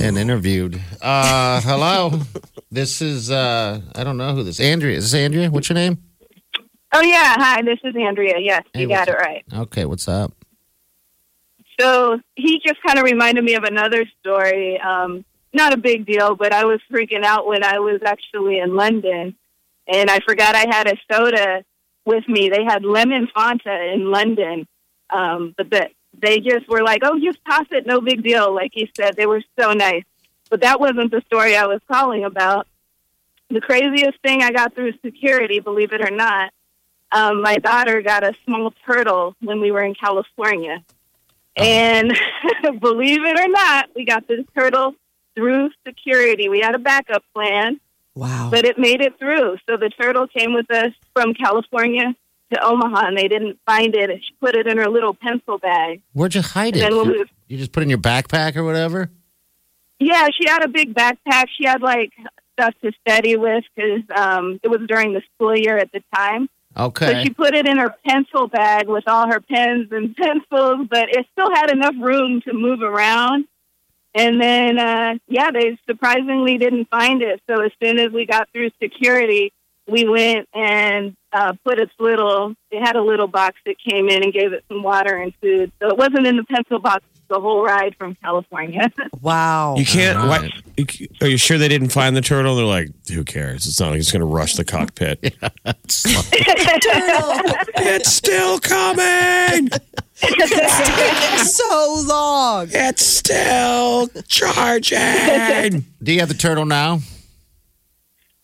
and 0.00 0.16
interviewed. 0.18 0.80
Uh, 1.02 1.60
hello. 1.64 2.20
this 2.70 3.02
is 3.02 3.30
uh, 3.30 3.80
I 3.94 4.02
don't 4.02 4.16
know 4.16 4.34
who 4.34 4.42
this 4.42 4.58
Andrea. 4.58 4.96
Is 4.96 5.12
this 5.12 5.14
Andrea? 5.20 5.50
What's 5.50 5.68
your 5.68 5.74
name? 5.74 5.98
Oh 6.94 7.02
yeah, 7.02 7.34
hi. 7.38 7.62
This 7.62 7.78
is 7.84 7.94
Andrea. 7.96 8.34
Yes, 8.38 8.64
Hey, 8.72 8.82
you 8.82 8.88
got 8.88 9.06
what's 9.08 9.10
it 9.10 9.22
right. 9.22 9.44
Okay, 9.54 9.84
what's 9.84 10.08
up? 10.08 10.32
So 11.78 12.18
he 12.34 12.60
just 12.64 12.82
kind 12.86 12.98
of 12.98 13.04
reminded 13.04 13.44
me 13.44 13.54
of 13.54 13.64
another 13.64 14.04
story. 14.20 14.80
Um, 14.80 15.24
not 15.52 15.72
a 15.72 15.76
big 15.76 16.06
deal, 16.06 16.34
but 16.34 16.52
I 16.52 16.64
was 16.64 16.80
freaking 16.90 17.24
out 17.24 17.46
when 17.46 17.62
I 17.62 17.78
was 17.78 18.00
actually 18.04 18.58
in 18.58 18.74
London, 18.74 19.34
and 19.86 20.10
I 20.10 20.20
forgot 20.20 20.54
I 20.54 20.66
had 20.70 20.86
a 20.88 20.96
soda 21.10 21.64
with 22.04 22.26
me. 22.28 22.48
They 22.48 22.64
had 22.64 22.84
lemon 22.84 23.28
Fanta 23.34 23.94
in 23.94 24.10
London, 24.10 24.66
um, 25.10 25.54
but 25.56 25.70
the, 25.70 25.88
they 26.18 26.40
just 26.40 26.68
were 26.68 26.82
like, 26.82 27.02
"Oh, 27.04 27.18
just 27.18 27.38
toss 27.44 27.66
it, 27.70 27.86
no 27.86 28.00
big 28.00 28.22
deal." 28.22 28.54
Like 28.54 28.72
you 28.74 28.88
said, 28.96 29.16
they 29.16 29.26
were 29.26 29.42
so 29.58 29.72
nice. 29.72 30.04
But 30.50 30.60
that 30.60 30.80
wasn't 30.80 31.10
the 31.10 31.22
story 31.26 31.56
I 31.56 31.66
was 31.66 31.80
calling 31.90 32.24
about. 32.24 32.66
The 33.48 33.60
craziest 33.60 34.20
thing 34.20 34.42
I 34.42 34.50
got 34.50 34.74
through 34.74 34.92
security, 35.04 35.60
believe 35.60 35.92
it 35.92 36.02
or 36.02 36.14
not, 36.14 36.52
um, 37.10 37.42
my 37.42 37.56
daughter 37.56 38.00
got 38.02 38.24
a 38.24 38.34
small 38.44 38.72
turtle 38.86 39.36
when 39.40 39.60
we 39.60 39.70
were 39.70 39.82
in 39.82 39.94
California. 39.94 40.82
And 41.56 42.18
believe 42.80 43.24
it 43.24 43.38
or 43.38 43.48
not, 43.48 43.90
we 43.94 44.04
got 44.04 44.26
this 44.26 44.44
turtle 44.54 44.94
through 45.34 45.70
security. 45.86 46.48
We 46.48 46.60
had 46.60 46.74
a 46.74 46.78
backup 46.78 47.24
plan, 47.34 47.80
Wow. 48.14 48.48
but 48.50 48.64
it 48.64 48.78
made 48.78 49.00
it 49.00 49.18
through. 49.18 49.56
So 49.68 49.76
the 49.76 49.88
turtle 49.90 50.26
came 50.26 50.52
with 50.54 50.70
us 50.70 50.92
from 51.14 51.34
California 51.34 52.14
to 52.52 52.64
Omaha, 52.64 53.06
and 53.06 53.16
they 53.16 53.28
didn't 53.28 53.58
find 53.66 53.94
it. 53.94 54.10
She 54.22 54.32
put 54.40 54.54
it 54.54 54.66
in 54.66 54.76
her 54.78 54.88
little 54.88 55.14
pencil 55.14 55.58
bag. 55.58 56.02
Where'd 56.12 56.34
you 56.34 56.42
hide 56.42 56.76
And 56.76 56.94
it? 56.94 57.06
we, 57.06 57.24
You 57.48 57.58
just 57.58 57.72
put 57.72 57.80
it 57.80 57.84
in 57.84 57.90
your 57.90 57.98
backpack 57.98 58.56
or 58.56 58.64
whatever? 58.64 59.10
yeah, 59.98 60.28
she 60.38 60.48
had 60.48 60.64
a 60.64 60.68
big 60.68 60.94
backpack. 60.94 61.44
She 61.56 61.64
had 61.64 61.80
like 61.80 62.12
stuff 62.54 62.74
to 62.82 62.92
study 63.06 63.36
with 63.36 63.64
because 63.74 64.02
um, 64.14 64.60
it 64.62 64.68
was 64.68 64.80
during 64.86 65.12
the 65.14 65.22
school 65.34 65.56
year 65.56 65.78
at 65.78 65.90
the 65.92 66.02
time. 66.14 66.48
Okay. 66.76 67.06
So 67.12 67.22
she 67.22 67.30
put 67.30 67.54
it 67.54 67.66
in 67.68 67.78
her 67.78 67.94
pencil 68.06 68.48
bag 68.48 68.88
with 68.88 69.04
all 69.06 69.26
her 69.28 69.40
pens 69.40 69.88
and 69.90 70.14
pencils, 70.16 70.86
but 70.90 71.08
it 71.10 71.26
still 71.32 71.54
had 71.54 71.70
enough 71.70 71.94
room 72.00 72.40
to 72.42 72.52
move 72.52 72.82
around. 72.82 73.46
And 74.14 74.40
then, 74.40 74.78
uh, 74.78 75.14
yeah, 75.26 75.50
they 75.50 75.78
surprisingly 75.88 76.58
didn't 76.58 76.88
find 76.90 77.22
it. 77.22 77.40
So 77.48 77.62
as 77.62 77.72
soon 77.82 77.98
as 77.98 78.12
we 78.12 78.26
got 78.26 78.48
through 78.52 78.70
security, 78.82 79.52
we 79.86 80.06
went 80.06 80.48
and 80.54 81.16
uh, 81.32 81.54
put 81.64 81.78
its 81.78 81.92
little, 81.98 82.54
it 82.70 82.84
had 82.84 82.96
a 82.96 83.02
little 83.02 83.26
box 83.26 83.58
that 83.66 83.76
came 83.78 84.08
in 84.08 84.22
and 84.22 84.32
gave 84.32 84.52
it 84.52 84.64
some 84.68 84.82
water 84.82 85.16
and 85.16 85.32
food. 85.40 85.72
So 85.80 85.88
it 85.88 85.96
wasn't 85.96 86.26
in 86.26 86.36
the 86.36 86.44
pencil 86.44 86.78
box 86.78 87.04
the 87.32 87.40
whole 87.40 87.64
ride 87.64 87.96
from 87.98 88.14
California. 88.16 88.92
wow. 89.22 89.74
You 89.76 89.86
can't. 89.86 90.18
All 90.18 90.28
Why, 90.28 90.50
are 91.22 91.28
you 91.28 91.38
sure 91.38 91.56
they 91.56 91.68
didn't 91.68 91.88
find 91.88 92.14
the 92.14 92.20
turtle? 92.20 92.56
They're 92.56 92.66
like, 92.66 92.90
who 93.08 93.24
cares? 93.24 93.66
It's 93.66 93.80
not 93.80 93.90
like 93.90 94.00
it's 94.00 94.12
going 94.12 94.20
to 94.20 94.26
rush 94.26 94.56
the 94.56 94.64
cockpit. 94.64 95.18
it's 95.64 95.94
still 98.12 98.58
coming. 98.58 99.70
It's 100.24 101.56
so 101.56 102.04
long. 102.06 102.68
It's 102.70 103.06
still 103.06 104.08
charging. 104.28 105.86
Do 106.02 106.12
you 106.12 106.20
have 106.20 106.28
the 106.28 106.36
turtle 106.38 106.66
now? 106.66 107.00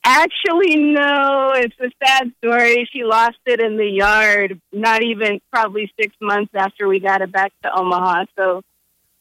Actually, 0.05 0.77
no. 0.77 1.53
It's 1.57 1.75
a 1.81 1.91
sad 2.05 2.33
story. 2.39 2.89
She 2.93 3.05
lost 3.05 3.39
it 3.47 3.61
in 3.61 3.77
the 3.77 3.87
yard, 3.87 4.61
not 4.73 5.03
even 5.03 5.41
probably 5.53 5.91
six 6.01 6.15
months 6.21 6.53
after 6.55 6.89
we 6.89 6.99
got 7.01 7.21
it 7.21 7.31
back 7.33 7.53
to 7.63 7.79
Omaha. 7.79 8.25
So 8.37 8.63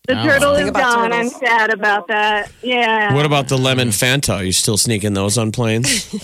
the 0.07 0.17
Oh. 0.17 0.23
turtle 0.23 0.53
is 0.53 0.71
gone. 0.71 1.11
turtles. 1.11 1.33
I'm 1.33 1.47
sad 1.47 1.73
about 1.73 2.07
that. 2.07 2.49
Yeah. 2.61 3.13
what 3.13 3.25
about 3.25 3.49
the 3.49 3.57
lemon 3.57 3.89
Fanta? 3.89 4.37
Are 4.37 4.43
you 4.43 4.53
still 4.53 4.77
sneaking 4.77 5.13
those 5.13 5.37
on 5.37 5.51
planes? 5.51 6.13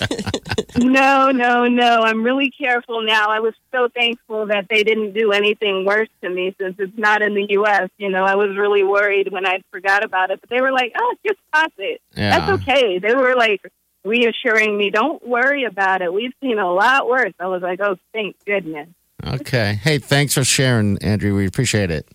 No, 0.76 1.30
no, 1.30 1.68
no. 1.68 2.00
I'm 2.02 2.24
really 2.24 2.50
careful 2.50 3.02
now. 3.02 3.28
I 3.28 3.38
was 3.38 3.54
so 3.72 3.88
thankful 3.94 4.46
that 4.46 4.66
they 4.68 4.82
didn't 4.82 5.12
do 5.12 5.30
anything 5.30 5.84
worse 5.84 6.08
to 6.22 6.28
me 6.28 6.54
since 6.60 6.74
it's 6.80 6.98
not 6.98 7.22
in 7.22 7.34
the 7.34 7.46
U.S. 7.50 7.88
You 7.96 8.10
know, 8.10 8.24
I 8.24 8.34
was 8.34 8.56
really 8.56 8.82
worried 8.82 9.30
when 9.30 9.46
I 9.46 9.60
forgot 9.70 10.02
about 10.04 10.30
it, 10.32 10.40
but 10.40 10.50
they 10.50 10.60
were 10.60 10.72
like, 10.72 10.92
"Oh, 10.98 11.14
just 11.24 11.38
toss 11.54 11.68
it. 11.78 12.00
Yeah. 12.16 12.38
That's 12.40 12.62
okay." 12.62 12.98
They 12.98 13.14
were 13.14 13.36
like 13.36 13.60
reassuring 14.04 14.76
me, 14.76 14.90
"Don't 14.90 15.26
worry 15.26 15.64
about 15.64 16.02
it. 16.02 16.12
We've 16.12 16.32
seen 16.40 16.58
a 16.58 16.72
lot 16.72 17.08
worse." 17.08 17.32
I 17.40 17.46
was 17.46 17.62
like, 17.62 17.80
"Oh, 17.80 17.96
thank 18.12 18.36
goodness." 18.44 18.88
Okay. 19.26 19.78
Hey, 19.82 19.98
thanks 19.98 20.34
for 20.34 20.44
sharing, 20.44 20.98
Andrew. 20.98 21.34
We 21.36 21.46
appreciate 21.46 21.90
it. 21.90 22.06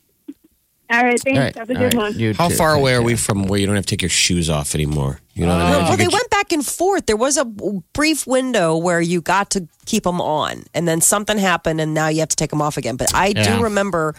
All 0.92 1.04
right, 1.04 1.20
thanks. 1.20 1.38
All 1.38 1.44
right. 1.44 1.56
Have 1.56 1.70
a 1.70 1.74
good 1.76 1.94
right. 1.94 1.96
one. 1.96 2.18
You 2.20 2.34
How 2.34 2.50
too. 2.50 2.56
far 2.56 2.74
away 2.74 2.96
are 2.96 3.02
we 3.04 3.16
from 3.16 3.44
where 3.44 3.60
you 3.60 3.68
don't 3.68 3.76
have 3.76 3.86
to 3.86 3.90
take 3.96 4.02
your 4.02 4.10
shoes 4.10 4.50
off 4.50 4.74
anymore? 4.74 5.20
You 5.36 5.46
know 5.46 5.54
what 5.56 5.62
I 5.62 5.72
mean? 5.72 5.84
Well, 5.84 5.98
they 5.98 6.08
went 6.08 6.30
back 6.32 6.52
and 6.52 6.66
forth. 6.66 7.06
There 7.06 7.16
was 7.16 7.38
a 7.38 7.46
brief 7.46 8.26
window 8.26 8.76
where 8.76 9.00
you 9.00 9.22
got 9.22 9.52
to 9.52 9.68
keep 9.86 10.04
them 10.04 10.20
on, 10.20 10.64
and 10.74 10.88
then 10.88 11.00
something 11.00 11.38
happened, 11.38 11.80
and 11.80 11.94
now 11.94 12.08
you 12.08 12.22
have 12.22 12.30
to 12.30 12.36
take 12.36 12.50
them 12.50 12.62
off 12.62 12.76
again. 12.78 12.96
But 12.96 13.14
I 13.14 13.34
Yeah. 13.36 13.58
do 13.58 13.64
remember 13.64 14.16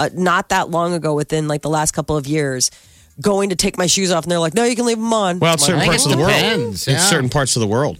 uh, 0.00 0.10
not 0.14 0.48
that 0.50 0.70
long 0.70 0.92
ago, 0.94 1.14
within 1.14 1.48
like 1.48 1.62
the 1.62 1.68
last 1.70 1.90
couple 1.92 2.16
of 2.16 2.26
years, 2.26 2.70
going 3.20 3.50
to 3.50 3.56
take 3.56 3.76
my 3.78 3.86
shoes 3.86 4.10
off, 4.12 4.24
and 4.24 4.30
they're 4.30 4.38
like, 4.38 4.54
"No, 4.54 4.64
you 4.64 4.76
can 4.76 4.86
leave 4.86 4.98
them 4.98 5.12
on." 5.12 5.38
Well, 5.38 5.54
it's 5.54 5.64
certain 5.66 5.80
I 5.82 5.86
parts 5.86 6.04
of 6.06 6.12
the 6.12 6.18
world. 6.18 6.30
depends, 6.32 6.88
It's 6.88 6.88
yeah. 6.88 6.98
certain 6.98 7.28
parts 7.28 7.56
of 7.56 7.60
the 7.60 7.66
world. 7.66 7.98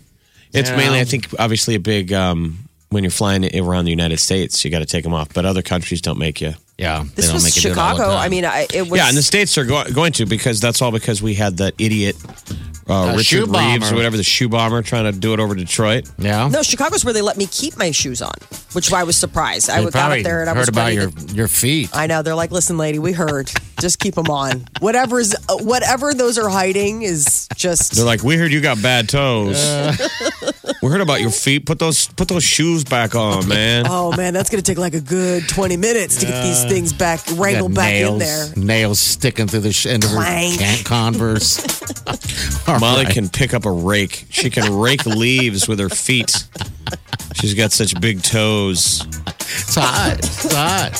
It's 0.52 0.70
Yeah. 0.70 0.76
mainly, 0.76 1.00
I 1.00 1.04
think, 1.04 1.28
obviously 1.38 1.74
a 1.74 1.80
big 1.80 2.12
um, 2.12 2.58
when 2.90 3.04
you're 3.04 3.10
flying 3.10 3.44
around 3.56 3.84
the 3.84 3.90
United 3.90 4.18
States, 4.18 4.64
you 4.64 4.70
got 4.70 4.78
to 4.78 4.86
take 4.86 5.04
them 5.04 5.12
off. 5.14 5.28
But 5.34 5.44
other 5.44 5.62
countries 5.62 6.00
don't 6.00 6.18
make 6.18 6.40
you. 6.40 6.54
Yeah. 6.78 7.02
they 7.02 7.08
this 7.16 7.26
don't 7.26 7.34
was 7.34 7.44
make 7.44 7.56
you 7.56 7.62
do 7.62 7.68
it 7.72 7.78
all 7.78 7.88
the 7.88 7.94
Chicago. 7.96 8.14
time. 8.14 8.22
I 8.24 8.28
mean, 8.28 8.44
I, 8.44 8.66
it 8.72 8.88
was. 8.88 8.98
yeah, 8.98 9.08
and 9.08 9.16
the 9.16 9.22
states 9.22 9.58
are 9.58 9.64
go- 9.64 9.84
going 9.92 10.12
to 10.14 10.26
because 10.26 10.60
that's 10.60 10.80
all 10.80 10.92
because 10.92 11.20
we 11.20 11.34
had 11.34 11.56
that 11.58 11.74
idiot 11.78 12.16
uh, 12.88 12.92
Uh, 12.94 13.18
shoe 13.18 13.40
Richard 13.40 13.50
Reeves 13.50 13.50
bomber. 13.50 13.86
or 13.92 13.96
whatever 13.96 14.16
the 14.16 14.22
shoe 14.22 14.48
bomber 14.48 14.80
trying 14.82 15.12
to 15.12 15.18
do 15.18 15.34
it 15.34 15.40
over 15.40 15.54
Detroit. 15.54 16.08
yeah. 16.18 16.48
no, 16.48 16.62
Chicago's 16.62 17.04
where 17.04 17.12
they 17.12 17.20
let 17.20 17.36
me 17.36 17.46
keep 17.46 17.76
my 17.76 17.90
shoes 17.90 18.22
on, 18.22 18.32
which 18.72 18.90
I 18.92 19.02
was 19.02 19.16
surprised. 19.16 19.68
I 19.68 19.82
They 19.84 19.90
got 19.90 20.16
up 20.16 20.22
there 20.24 20.40
and 20.40 20.48
I 20.48 20.54
heard 20.54 20.60
was 20.60 20.68
about 20.68 20.84
ready 20.84 20.96
your 20.96 21.10
to- 21.10 21.34
your 21.34 21.48
feet. 21.48 21.90
I 21.92 22.06
know 22.06 22.22
they're 22.22 22.34
like, 22.36 22.50
listen, 22.52 22.78
lady, 22.78 22.98
we 23.00 23.12
heard. 23.12 23.50
Just 23.80 23.98
keep 23.98 24.14
them 24.14 24.30
on. 24.30 24.66
Whatever's 24.80 25.34
uh, 25.34 25.56
whatever 25.58 26.14
those 26.14 26.38
are 26.38 26.48
hiding 26.48 27.02
is 27.02 27.46
just. 27.56 27.92
They're 27.96 28.04
like, 28.06 28.22
we 28.22 28.36
heard 28.36 28.52
you 28.52 28.60
got 28.60 28.80
bad 28.80 29.08
toes. 29.08 29.58
we 30.82 30.88
heard 30.90 31.00
about 31.00 31.20
your 31.20 31.30
feet. 31.30 31.66
Put 31.66 31.78
those 31.78 32.08
put 32.08 32.28
those 32.28 32.44
shoes 32.44 32.84
back 32.84 33.14
on, 33.14 33.48
man. 33.48 33.86
Oh 33.88 34.14
man, 34.16 34.32
that's 34.34 34.50
gonna 34.50 34.62
take 34.62 34.78
like 34.78 34.94
a 34.94 35.00
good 35.00 35.48
twenty 35.48 35.76
minutes 35.76 36.16
to 36.20 36.26
get 36.26 36.42
these 36.44 36.64
things 36.64 36.92
back 36.92 37.20
wrangled 37.36 37.74
back 37.74 37.92
nails, 37.92 38.12
in 38.12 38.18
there. 38.18 38.46
Nails 38.56 39.00
sticking 39.00 39.46
through 39.48 39.60
the 39.60 39.72
sh- 39.72 39.86
end 39.86 40.04
of 40.04 40.10
her 40.10 40.16
Clank. 40.16 40.58
can- 40.58 40.84
Converse. 40.84 41.58
All 42.68 42.78
Molly 42.78 43.04
right. 43.04 43.12
can 43.14 43.28
pick 43.28 43.54
up 43.54 43.64
a 43.64 43.70
rake. 43.70 44.26
She 44.30 44.50
can 44.50 44.72
rake 44.78 45.04
leaves 45.06 45.68
with 45.68 45.78
her 45.78 45.88
feet. 45.88 46.44
She's 47.34 47.54
got 47.54 47.72
such 47.72 47.98
big 48.00 48.22
toes. 48.22 49.04
It's 49.26 49.74
hot. 49.74 50.16
It's 50.18 50.52
hot. 50.54 50.92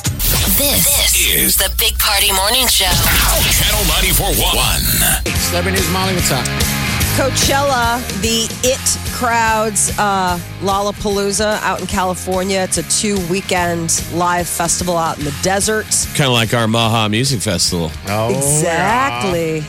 This, 0.59 1.27
is 1.27 1.57
the 1.57 1.71
Big 1.79 1.99
Party 1.99 2.33
Morning 2.33 2.67
Show. 2.69 2.85
Channel 2.85 3.85
94.1. 3.85 5.37
Celebrity 5.49 5.79
News, 5.79 5.91
Molly, 5.91 6.15
what's 6.15 6.31
up? 6.31 6.88
Coachella, 7.19 7.99
the 8.23 8.47
It 8.63 9.13
crowds, 9.13 9.91
uh, 9.99 10.39
Lollapalooza 10.61 11.61
out 11.63 11.81
in 11.81 11.89
California. 11.89 12.61
It's 12.61 12.79
a 12.79 12.85
two 12.85 13.19
weekend 13.27 14.05
live 14.13 14.47
festival 14.49 14.97
out 14.97 15.19
in 15.19 15.25
the 15.25 15.37
desert. 15.43 15.87
Kind 16.15 16.29
of 16.29 16.35
like 16.35 16.55
our 16.55 16.69
Maha 16.69 17.09
Music 17.09 17.41
Festival. 17.41 17.91
Oh, 18.07 18.33
exactly. 18.33 19.65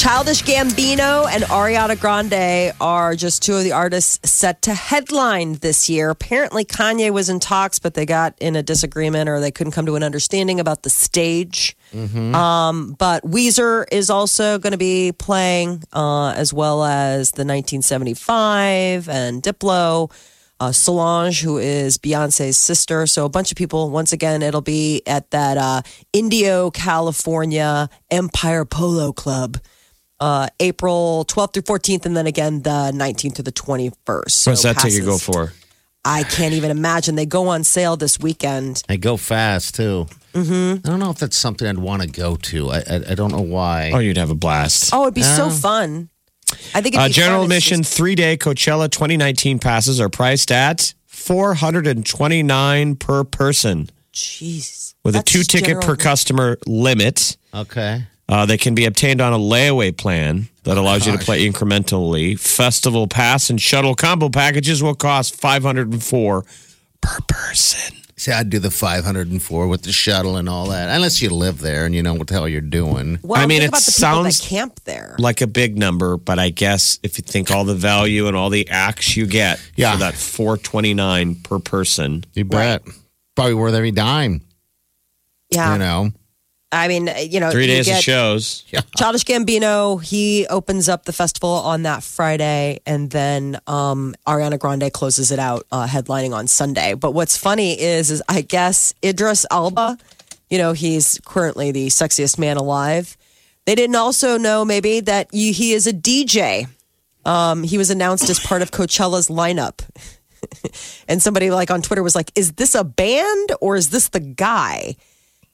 Childish 0.00 0.42
Gambino 0.44 1.28
and 1.30 1.44
Ariana 1.44 2.00
Grande 2.00 2.74
are 2.80 3.14
just 3.14 3.42
two 3.42 3.56
of 3.56 3.64
the 3.64 3.72
artists 3.72 4.30
set 4.30 4.62
to 4.62 4.72
headline 4.72 5.56
this 5.56 5.90
year. 5.90 6.08
Apparently, 6.08 6.64
Kanye 6.64 7.10
was 7.10 7.28
in 7.28 7.38
talks, 7.38 7.78
but 7.78 7.92
they 7.92 8.06
got 8.06 8.34
in 8.40 8.56
a 8.56 8.62
disagreement 8.62 9.28
or 9.28 9.40
they 9.40 9.50
couldn't 9.50 9.72
come 9.74 9.84
to 9.84 9.96
an 9.96 10.02
understanding 10.02 10.58
about 10.58 10.84
the 10.84 10.88
stage. 10.88 11.76
Um, 12.34 12.96
but 12.98 13.24
Weezer 13.24 13.84
is 13.92 14.08
also 14.08 14.58
going 14.58 14.70
to 14.72 14.78
be 14.78 15.12
playing, 15.12 15.82
uh, 15.92 16.30
as 16.30 16.50
well 16.50 16.82
as 16.82 17.32
the 17.32 17.44
1975 17.44 19.06
and 19.06 19.42
Diplo. 19.42 20.10
Uh, 20.58 20.72
Solange, 20.72 21.40
who 21.42 21.58
is 21.58 21.98
Beyonce's 21.98 22.56
sister. 22.56 23.06
So 23.06 23.26
a 23.26 23.30
bunch 23.30 23.50
of 23.50 23.56
people. 23.58 23.90
Once 23.90 24.12
again, 24.14 24.40
it'll 24.42 24.60
be 24.62 25.02
at 25.06 25.30
that 25.30 25.58
uh, 25.58 25.82
Indio, 26.14 26.70
California 26.70 27.88
Empire 28.10 28.66
Polo 28.66 29.10
Club, 29.12 29.56
uh, 30.20 30.48
April 30.60 31.24
12th 31.28 31.54
through 31.54 31.62
14th, 31.62 32.06
and 32.06 32.16
then 32.16 32.26
again 32.26 32.62
the 32.62 32.92
19th 32.94 33.34
to 33.36 33.42
the 33.42 33.52
21st. 33.52 34.30
So 34.30 34.50
What's 34.50 34.62
that 34.62 34.76
ticket 34.78 35.04
go 35.04 35.18
for? 35.18 35.52
I 36.04 36.22
can't 36.22 36.54
even 36.54 36.70
imagine. 36.70 37.14
They 37.14 37.26
go 37.26 37.48
on 37.48 37.62
sale 37.62 37.96
this 37.96 38.18
weekend. 38.18 38.82
They 38.88 38.96
go 38.96 39.16
fast 39.18 39.74
too. 39.74 40.06
Mm-hmm. 40.32 40.86
I 40.86 40.90
don't 40.90 40.98
know 41.00 41.10
if 41.10 41.18
that's 41.18 41.36
something 41.36 41.66
I'd 41.68 41.76
want 41.78 42.00
to 42.02 42.08
go 42.08 42.36
to. 42.36 42.70
I 42.70 42.76
I, 42.78 42.94
I 43.10 43.14
don't 43.14 43.30
know 43.32 43.40
why. 43.42 43.90
Oh, 43.92 43.98
you'd 43.98 44.16
have 44.16 44.30
a 44.30 44.34
blast. 44.34 44.90
Oh, 44.94 45.02
it'd 45.02 45.14
be 45.14 45.22
so 45.22 45.50
fun. 45.50 46.08
I 46.74 46.80
think 46.80 46.94
it'd 46.94 47.00
Uh, 47.00 47.06
be 47.08 47.12
general 47.12 47.40
fun. 47.40 47.44
Admission 47.46 47.78
just- 47.82 47.94
three 47.96 48.14
day 48.14 48.36
Coachella 48.38 48.90
2019 48.90 49.58
passes 49.58 50.00
are 50.00 50.08
priced 50.08 50.50
at 50.50 50.94
429 51.06 52.96
per 52.96 53.24
person 53.24 53.90
Jeez. 54.12 54.94
with 55.04 55.16
a 55.16 55.22
two 55.22 55.42
ticket 55.42 55.66
general- 55.68 55.86
per 55.86 55.96
customer 55.96 56.58
limit. 56.66 57.36
Okay. 57.54 58.04
Uh, 58.30 58.46
they 58.46 58.56
can 58.56 58.74
be 58.76 58.84
obtained 58.84 59.20
on 59.20 59.32
a 59.32 59.38
layaway 59.38 59.94
plan 59.96 60.48
that 60.62 60.78
allows 60.78 61.04
you 61.06 61.12
to 61.12 61.18
play 61.18 61.46
incrementally. 61.48 62.38
Festival 62.38 63.08
pass 63.08 63.50
and 63.50 63.60
shuttle 63.60 63.94
combo 63.96 64.28
packages 64.28 64.82
will 64.82 64.94
cost 64.94 65.34
504 65.34 66.44
per 67.00 67.18
person. 67.26 67.96
See, 68.16 68.30
I'd 68.32 68.50
do 68.50 68.58
the 68.58 68.70
504 68.70 69.66
with 69.66 69.82
the 69.82 69.92
shuttle 69.92 70.36
and 70.36 70.46
all 70.46 70.68
that, 70.68 70.94
unless 70.94 71.22
you 71.22 71.30
live 71.30 71.60
there 71.60 71.86
and 71.86 71.94
you 71.94 72.02
know 72.02 72.12
what 72.12 72.28
the 72.28 72.34
hell 72.34 72.46
you're 72.46 72.60
doing. 72.60 73.18
Well, 73.22 73.40
I 73.40 73.46
mean, 73.46 73.60
think 73.60 73.64
it 73.64 73.68
about 73.68 73.82
the 73.82 73.90
sounds 73.92 74.40
that 74.40 74.46
camp 74.46 74.78
there. 74.84 75.16
Like 75.18 75.40
a 75.40 75.46
big 75.46 75.78
number, 75.78 76.18
but 76.18 76.38
I 76.38 76.50
guess 76.50 76.98
if 77.02 77.16
you 77.16 77.22
think 77.22 77.50
all 77.50 77.64
the 77.64 77.74
value 77.74 78.26
and 78.28 78.36
all 78.36 78.50
the 78.50 78.68
acts 78.68 79.16
you 79.16 79.26
get 79.26 79.58
Yeah. 79.74 79.92
for 79.94 79.98
that 80.00 80.14
429 80.14 81.36
per 81.36 81.58
person. 81.60 82.24
You 82.34 82.44
bet. 82.44 82.82
Probably 83.34 83.54
worth 83.54 83.72
every 83.74 83.90
dime. 83.90 84.42
yeah. 85.50 85.72
You 85.72 85.78
know. 85.78 86.10
I 86.72 86.86
mean, 86.86 87.10
you 87.28 87.40
know, 87.40 87.50
Three 87.50 87.66
days 87.66 87.88
of 87.88 87.96
shows. 87.96 88.64
Childish 88.96 89.24
Gambino, 89.24 90.02
he 90.02 90.46
opens 90.46 90.88
up 90.88 91.04
the 91.04 91.12
festival 91.12 91.50
on 91.50 91.82
that 91.82 92.04
Friday, 92.04 92.80
and 92.86 93.10
then 93.10 93.58
um, 93.66 94.14
Ariana 94.26 94.58
Grande 94.58 94.92
closes 94.92 95.32
it 95.32 95.40
out, 95.40 95.66
uh, 95.72 95.86
headlining 95.86 96.32
on 96.32 96.46
Sunday. 96.46 96.94
But 96.94 97.12
what's 97.12 97.36
funny 97.36 97.80
is, 97.80 98.10
is 98.10 98.22
I 98.28 98.42
guess 98.42 98.94
Idris 99.04 99.46
Elba, 99.50 99.98
you 100.48 100.58
know, 100.58 100.72
he's 100.72 101.20
currently 101.24 101.72
the 101.72 101.88
sexiest 101.88 102.38
man 102.38 102.56
alive. 102.56 103.16
They 103.66 103.74
didn't 103.74 103.96
also 103.96 104.38
know 104.38 104.64
maybe 104.64 105.00
that 105.00 105.34
you, 105.34 105.52
he 105.52 105.72
is 105.72 105.88
a 105.88 105.92
DJ. 105.92 106.68
Um, 107.24 107.64
he 107.64 107.78
was 107.78 107.90
announced 107.90 108.30
as 108.30 108.38
part 108.38 108.62
of 108.62 108.70
Coachella's 108.70 109.28
lineup. 109.28 109.80
and 111.08 111.20
somebody 111.20 111.50
like 111.50 111.70
on 111.70 111.82
Twitter 111.82 112.02
was 112.02 112.14
like, 112.14 112.30
"Is 112.34 112.52
this 112.52 112.74
a 112.74 112.84
band 112.84 113.52
or 113.60 113.76
is 113.76 113.90
this 113.90 114.08
the 114.08 114.20
guy?" 114.20 114.96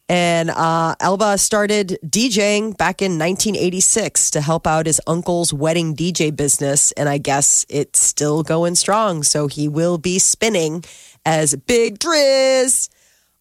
And 0.08 0.50
uh, 0.50 0.94
Elba 1.00 1.36
started 1.38 1.98
DJing 2.06 2.76
back 2.76 3.02
in 3.02 3.18
1986 3.18 4.30
to 4.30 4.40
help 4.40 4.66
out 4.66 4.86
his 4.86 5.00
uncle's 5.06 5.52
wedding 5.52 5.96
DJ 5.96 6.34
business. 6.34 6.92
And 6.92 7.08
I 7.08 7.18
guess 7.18 7.66
it's 7.68 7.98
still 8.00 8.42
going 8.44 8.76
strong. 8.76 9.24
So 9.24 9.48
he 9.48 9.66
will 9.66 9.98
be 9.98 10.18
spinning 10.20 10.84
as 11.24 11.56
Big 11.56 11.98
Driis 11.98 12.88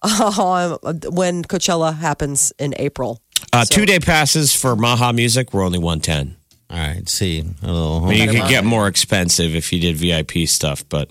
um, 0.02 0.80
when 1.14 1.44
Coachella 1.44 1.96
happens 1.96 2.52
in 2.58 2.74
April. 2.80 3.22
Uh, 3.54 3.64
Two 3.66 3.86
day 3.86 4.00
passes 4.00 4.56
for 4.56 4.76
Maha 4.76 5.14
Music 5.14 5.54
were 5.54 5.62
only 5.62 5.78
110. 5.80 6.36
All 6.72 6.78
right. 6.80 7.08
See. 7.08 7.42
A 7.62 7.68
little 7.72 8.06
I 8.06 8.10
mean, 8.10 8.18
you 8.24 8.28
home- 8.32 8.42
could 8.42 8.50
get 8.50 8.66
more 8.66 8.88
expensive 8.88 9.56
if 9.56 9.72
you 9.72 9.80
did 9.80 9.98
VIP 9.98 10.48
stuff, 10.48 10.84
but 10.90 11.10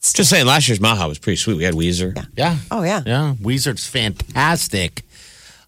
just 0.00 0.30
saying, 0.30 0.46
last 0.46 0.68
year's 0.68 0.80
Maha 0.80 1.08
was 1.08 1.18
pretty 1.18 1.36
sweet. 1.36 1.56
We 1.56 1.64
had 1.64 1.74
Weezer. 1.74 2.14
Yeah. 2.16 2.24
yeah. 2.36 2.56
Oh, 2.70 2.82
yeah. 2.82 3.02
Yeah. 3.04 3.34
Weezer's 3.40 3.86
fantastic. 3.86 5.02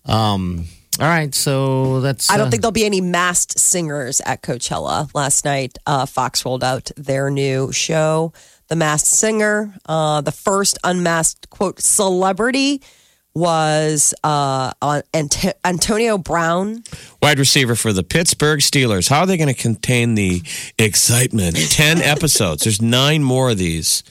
Um. 0.05 0.65
All 0.99 1.07
right. 1.07 1.35
So 1.35 2.01
that's. 2.01 2.31
I 2.31 2.37
don't 2.37 2.49
uh, 2.49 2.51
think 2.51 2.63
there'll 2.63 2.73
be 2.73 2.85
any 2.85 3.01
masked 3.01 3.59
singers 3.59 4.21
at 4.25 4.43
Coachella. 4.43 5.13
Last 5.15 5.45
night, 5.45 5.79
uh, 5.87 6.07
Fox 6.07 6.45
rolled 6.45 6.65
out 6.65 6.91
their 6.97 7.31
new 7.31 7.73
show, 7.73 8.33
The 8.69 8.77
Masked 8.77 9.09
Singer. 9.09 9.75
Uh, 9.87 10.21
the 10.21 10.33
first 10.33 10.79
unmasked, 10.85 11.51
quote, 11.51 11.81
celebrity 11.81 12.83
was 13.35 14.13
uh, 14.25 14.73
on 14.83 15.03
Ant- 15.15 15.55
Antonio 15.65 16.19
Brown. 16.19 16.83
Wide 17.23 17.39
receiver 17.39 17.75
for 17.77 17.93
the 17.93 18.03
Pittsburgh 18.03 18.61
Steelers. 18.61 19.09
How 19.09 19.21
are 19.21 19.27
they 19.27 19.37
going 19.37 19.55
to 19.55 19.61
contain 19.61 20.15
the 20.15 20.43
excitement? 20.79 21.57
Ten 21.71 21.99
episodes. 22.03 22.65
There's 22.65 22.83
nine 22.83 23.23
more 23.23 23.51
of 23.51 23.59
these. 23.59 24.03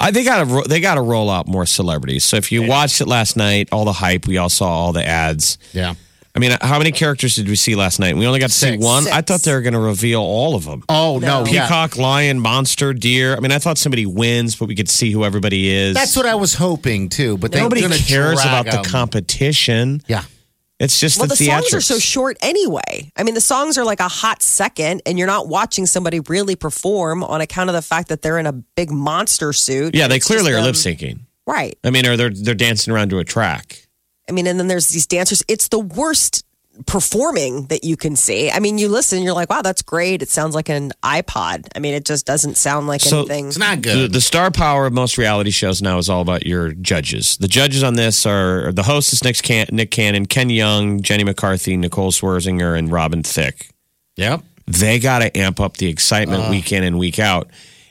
I, 0.00 0.10
they 0.10 0.24
got 0.24 0.48
to 0.48 0.68
they 0.68 0.80
got 0.80 0.94
to 0.94 1.02
roll 1.02 1.28
out 1.30 1.46
more 1.46 1.66
celebrities. 1.66 2.24
So 2.24 2.36
if 2.38 2.50
you 2.50 2.66
watched 2.66 3.00
it 3.00 3.06
last 3.06 3.36
night, 3.36 3.68
all 3.70 3.84
the 3.84 3.92
hype, 3.92 4.26
we 4.26 4.38
all 4.38 4.48
saw 4.48 4.66
all 4.68 4.92
the 4.92 5.06
ads. 5.06 5.58
Yeah. 5.72 5.94
I 6.34 6.38
mean, 6.38 6.56
how 6.60 6.78
many 6.78 6.92
characters 6.92 7.34
did 7.34 7.48
we 7.48 7.56
see 7.56 7.74
last 7.74 7.98
night? 7.98 8.16
We 8.16 8.24
only 8.24 8.38
got 8.38 8.50
to 8.50 8.54
see 8.54 8.70
Six. 8.70 8.84
one. 8.84 9.08
I 9.08 9.20
thought 9.20 9.42
they 9.42 9.52
were 9.52 9.62
going 9.62 9.72
to 9.74 9.80
reveal 9.80 10.20
all 10.22 10.54
of 10.54 10.64
them. 10.64 10.84
Oh 10.88 11.18
no, 11.18 11.42
No. 11.44 11.50
yeah. 11.50 11.64
Peacock, 11.66 11.96
lion, 11.98 12.38
monster, 12.38 12.92
deer. 12.94 13.36
I 13.36 13.40
mean, 13.40 13.50
I 13.52 13.58
thought 13.58 13.78
somebody 13.78 14.06
wins, 14.06 14.54
but 14.54 14.68
we 14.68 14.76
could 14.76 14.88
see 14.88 15.10
who 15.10 15.24
everybody 15.24 15.68
is. 15.68 15.94
That's 15.94 16.16
what 16.16 16.26
I 16.26 16.36
was 16.36 16.54
hoping 16.54 17.08
too. 17.08 17.36
But 17.36 17.52
Nobody 17.52 17.82
cares 17.82 18.40
drag 18.42 18.66
about 18.66 18.84
the 18.84 18.88
competition. 18.88 20.02
Yeah. 20.06 20.22
It's 20.80 20.98
just 20.98 21.18
Well, 21.18 21.28
the, 21.28 21.34
the 21.34 21.44
songs 21.44 21.74
are 21.74 21.80
so 21.82 21.98
short 21.98 22.38
anyway. 22.40 23.12
I 23.14 23.22
mean, 23.22 23.34
the 23.34 23.40
songs 23.42 23.76
are 23.76 23.84
like 23.84 24.00
a 24.00 24.08
hot 24.08 24.42
second, 24.42 25.02
and 25.04 25.18
you're 25.18 25.26
not 25.26 25.46
watching 25.46 25.84
somebody 25.84 26.20
really 26.20 26.56
perform 26.56 27.22
on 27.22 27.42
account 27.42 27.68
of 27.68 27.74
the 27.74 27.82
fact 27.82 28.08
that 28.08 28.22
they're 28.22 28.38
in 28.38 28.46
a 28.46 28.52
big 28.52 28.90
monster 28.90 29.52
suit. 29.52 29.94
Yeah, 29.94 30.08
they 30.08 30.18
clearly 30.18 30.52
are 30.52 30.62
lip 30.62 30.74
syncing. 30.74 31.20
Right. 31.46 31.78
I 31.84 31.90
mean, 31.90 32.06
or 32.06 32.16
they're 32.16 32.30
they're 32.30 32.54
dancing 32.54 32.94
around 32.94 33.10
to 33.10 33.18
a 33.18 33.24
track. 33.24 33.86
I 34.26 34.32
mean, 34.32 34.46
and 34.46 34.58
then 34.58 34.68
there's 34.68 34.88
these 34.88 35.06
dancers. 35.06 35.42
It's 35.48 35.68
the 35.68 35.80
worst 35.80 36.44
performing 36.86 37.66
that 37.66 37.84
you 37.84 37.96
can 37.96 38.16
see. 38.16 38.50
I 38.50 38.58
mean, 38.58 38.78
you 38.78 38.88
listen, 38.88 39.22
you're 39.22 39.34
like, 39.34 39.50
wow, 39.50 39.62
that's 39.62 39.82
great. 39.82 40.22
It 40.22 40.28
sounds 40.30 40.54
like 40.54 40.68
an 40.68 40.92
iPod. 41.02 41.68
I 41.74 41.78
mean, 41.78 41.94
it 41.94 42.04
just 42.04 42.26
doesn't 42.26 42.56
sound 42.56 42.86
like 42.86 43.00
So- 43.00 43.20
anything. 43.20 43.48
It's 43.48 43.58
not 43.58 43.82
good. 43.82 44.12
the 44.12 44.20
star 44.20 44.50
power 44.50 44.86
of 44.86 44.92
most 44.92 45.18
reality 45.18 45.50
shows 45.50 45.82
now 45.82 45.98
is 45.98 46.08
all 46.08 46.20
about 46.22 46.46
your 46.46 46.72
judges. 46.72 47.36
The 47.36 47.48
judges 47.48 47.82
on 47.82 47.94
this 47.94 48.24
are 48.26 48.72
the 48.72 48.84
host 48.84 49.12
is 49.12 49.22
Nick, 49.22 49.36
Can- 49.42 49.68
Nick 49.72 49.90
Cannon, 49.90 50.26
Ken 50.26 50.48
Jeong, 50.48 51.00
Jenny 51.02 51.24
McCarthy, 51.24 51.76
Nicole 51.76 52.12
Scherzinger, 52.12 52.78
and 52.78 52.90
Robin 52.90 53.22
Thicke. 53.22 53.68
yep. 54.16 54.42
They 54.66 55.00
got 55.00 55.18
to 55.18 55.36
amp 55.36 55.58
up 55.58 55.78
the 55.78 55.88
excitement 55.88 56.44
uh. 56.44 56.50
week 56.50 56.70
in 56.72 56.84
and 56.84 56.96
week 56.96 57.18
out. 57.18 57.48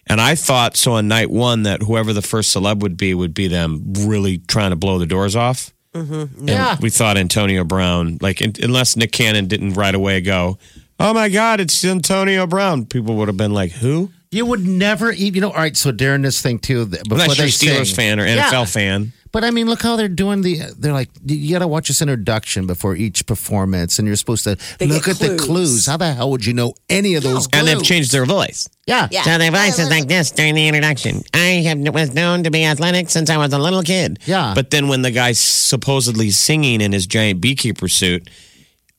And 0.08 0.22
I 0.22 0.36
thought 0.36 0.78
so 0.78 0.94
on 0.94 1.08
night 1.10 1.30
one 1.30 1.64
that 1.64 1.82
whoever 1.84 2.14
the 2.14 2.22
first 2.22 2.56
celeb 2.56 2.80
would 2.80 2.96
be 2.96 3.14
would 3.14 3.34
be 3.34 3.48
them 3.48 3.84
really 4.00 4.38
trying 4.38 4.70
to 4.70 4.76
blow 4.78 4.98
the 4.98 5.06
doors 5.06 5.36
off. 5.36 5.74
Mm-hmm. 5.94 6.14
And 6.40 6.50
Yeah. 6.50 6.78
we 6.82 6.90
thought 6.90 7.18
Antonio 7.18 7.64
Brown, 7.64 8.18
like 8.22 8.42
un- 8.42 8.54
unless 8.62 8.96
Nick 8.96 9.12
Cannon 9.12 9.48
didn't 9.48 9.74
right 9.74 9.96
away 9.96 10.22
go, 10.22 10.58
"Oh 11.00 11.14
my 11.14 11.30
God, 11.30 11.60
it's 11.60 11.84
Antonio 11.84 12.46
Brown," 12.46 12.86
people 12.86 13.16
would 13.16 13.28
have 13.28 13.38
been 13.38 13.54
like, 13.54 13.72
"Who?" 13.72 14.12
You 14.32 14.46
would 14.46 14.66
never 14.68 15.12
eat. 15.12 15.34
You 15.34 15.42
know. 15.42 15.50
All 15.50 15.58
right. 15.58 15.76
So 15.76 15.92
during 15.92 16.22
this 16.22 16.42
thing 16.42 16.60
too, 16.60 16.86
th- 16.88 17.02
I'm 17.06 17.10
before 17.10 17.18
not 17.28 17.36
sure 17.36 17.46
they 17.46 17.52
Steelers 17.52 17.88
sing- 17.88 17.96
fan 17.96 18.20
or 18.20 18.28
Yeah. 18.28 18.50
NFL 18.52 18.66
fan. 18.72 19.14
But 19.32 19.44
I 19.44 19.52
mean, 19.52 19.68
look 19.68 19.82
how 19.84 19.96
they're 19.96 20.08
doing 20.08 20.42
the. 20.42 20.60
They're 20.78 20.94
like, 20.94 21.10
you 21.26 21.52
got 21.54 21.60
to 21.60 21.68
watch 21.68 21.88
this 21.88 22.02
introduction 22.02 22.66
before 22.66 22.96
each 22.96 23.26
performance, 23.28 24.00
and 24.00 24.08
you're 24.08 24.16
supposed 24.18 24.44
to 24.46 24.58
They 24.80 24.88
look 24.88 25.06
get 25.06 25.22
at 25.22 25.30
the 25.30 25.38
clues. 25.38 25.46
clues. 25.46 25.86
How 25.86 25.98
the 25.98 26.14
hell 26.14 26.32
would 26.32 26.46
you 26.46 26.54
know 26.54 26.74
any 26.90 27.14
of 27.16 27.22
those? 27.24 27.48
And 27.54 27.68
they've 27.68 27.76
clues? 27.78 27.88
changed 27.88 28.12
their 28.12 28.26
voice. 28.26 28.68
Yeah. 28.88 29.08
Yeah. 29.12 29.22
So 29.24 29.38
their 29.38 29.52
voice 29.52 29.78
is 29.78 29.90
like 29.90 30.08
this 30.08 30.32
during 30.32 30.56
the 30.56 30.68
introduction. 30.68 31.22
I 31.34 31.62
have, 31.68 31.78
was 31.94 32.14
known 32.16 32.44
to 32.46 32.50
be 32.52 32.66
athletic 32.66 33.10
since 33.12 33.30
I 33.30 33.38
was 33.38 33.54
a 33.54 33.60
little 33.60 33.84
kid. 33.84 34.18
Yeah. 34.26 34.54
But 34.56 34.72
then 34.72 34.88
when 34.88 35.04
the 35.04 35.12
guy's 35.12 35.38
supposedly 35.40 36.32
singing 36.32 36.82
in 36.82 36.92
his 36.92 37.06
giant 37.06 37.40
beekeeper 37.40 37.88
suit, 37.88 38.28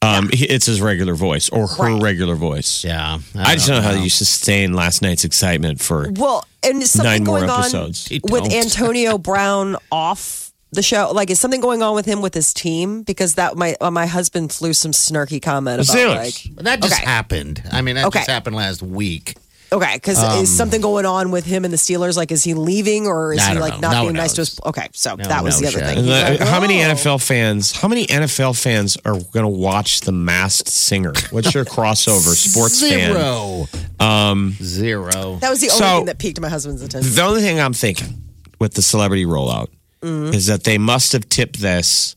um, 0.02 0.30
he- 0.32 0.46
it's 0.46 0.66
his 0.66 0.80
regular 0.80 1.14
voice 1.14 1.48
or 1.48 1.66
her 1.66 1.94
Right. 1.94 2.02
regular 2.02 2.36
voice. 2.36 2.84
yeah. 2.84 3.18
I 3.34 3.54
just 3.56 3.66
don't 3.66 3.82
know 3.82 3.88
how 3.96 4.00
you 4.00 4.08
sustain 4.08 4.72
last 4.74 5.02
night's 5.02 5.24
excitement 5.24 5.80
for. 5.80 6.10
Well, 6.12 6.44
and 6.62 6.82
is 6.82 6.90
something 6.90 7.24
Nine 7.24 7.24
more 7.24 7.46
going 7.46 7.50
episodes. 7.50 8.10
on 8.12 8.20
with. 8.30 8.52
Antonio 8.52 9.18
Brown 9.30 9.76
off 9.90 10.52
the 10.72 10.82
show? 10.82 11.10
Like, 11.12 11.30
is 11.30 11.40
something 11.40 11.60
going 11.60 11.82
on 11.82 11.94
with 11.94 12.06
him 12.06 12.20
with 12.22 12.34
his 12.34 12.54
team? 12.54 13.02
Because 13.02 13.34
that 13.34 13.56
my 13.56 13.74
uh, 13.80 13.90
my 13.90 14.06
husband 14.06 14.52
flew 14.52 14.72
some 14.72 14.92
snarky 14.92 15.40
comment 15.42 15.82
about 15.82 15.96
Steelers. 15.96 16.16
like, 16.16 16.54
But 16.54 16.64
that 16.66 16.80
just 16.82 16.94
Okay. 16.94 17.04
happened. 17.04 17.62
I 17.72 17.82
mean, 17.82 17.96
that 17.96 18.06
Okay. 18.06 18.20
just 18.20 18.30
happened 18.30 18.56
last 18.56 18.82
week. 18.82 19.36
Okay, 19.72 19.94
because 19.94 20.18
Um, 20.18 20.42
is 20.42 20.54
something 20.56 20.80
going 20.80 21.06
on 21.06 21.30
with 21.30 21.44
him 21.44 21.64
and 21.64 21.72
the 21.72 21.78
Steelers? 21.78 22.16
Like, 22.16 22.30
is 22.32 22.42
he 22.44 22.54
leaving 22.54 23.06
or 23.06 23.32
is 23.34 23.44
he 23.46 23.54
like 23.58 23.74
know. 23.74 23.80
not 23.80 23.92
No 23.92 24.00
being 24.00 24.04
one 24.06 24.14
nice 24.14 24.32
to 24.34 24.40
knows. 24.40 24.48
his? 24.50 24.60
Okay, 24.66 24.88
so 24.92 25.16
No 25.16 25.24
that 25.24 25.44
was 25.44 25.54
one 25.54 25.62
the 25.62 25.68
other 25.68 25.78
knows 25.80 25.88
thing. 25.94 26.04
yet. 26.06 26.28
He's 26.28 26.38
The- 26.38 26.44
like, 26.44 26.48
how 26.50 26.60
many 26.60 26.82
oh. 26.82 26.88
NFL 26.88 27.18
fans? 27.22 27.72
How 27.72 27.88
many 27.88 28.06
NFL 28.06 28.60
fans 28.60 28.96
are 29.04 29.12
going 29.32 29.44
to 29.44 29.48
watch 29.48 30.00
The 30.00 30.12
Masked 30.12 30.68
Singer? 30.68 31.12
What's 31.30 31.54
your 31.54 31.64
crossover 31.76 32.34
sports 32.34 32.80
fan? 32.80 33.12
Zero. 33.14 33.68
Um, 33.98 34.56
Zero. 34.62 35.38
That 35.40 35.50
was 35.50 35.60
the 35.60 35.68
only 35.70 35.78
So- 35.78 35.96
thing 35.98 36.04
that 36.06 36.18
piqued 36.18 36.40
my 36.40 36.48
husband's 36.48 36.82
attention. 36.82 37.14
The 37.14 37.22
only 37.22 37.40
thing 37.42 37.60
I'm 37.60 37.72
thinking 37.74 38.22
with 38.58 38.74
the 38.74 38.82
celebrity 38.82 39.24
rollout 39.24 39.68
is 40.02 40.46
that 40.46 40.64
they 40.64 40.78
must 40.78 41.12
have 41.12 41.28
tipped 41.28 41.60
this 41.60 42.16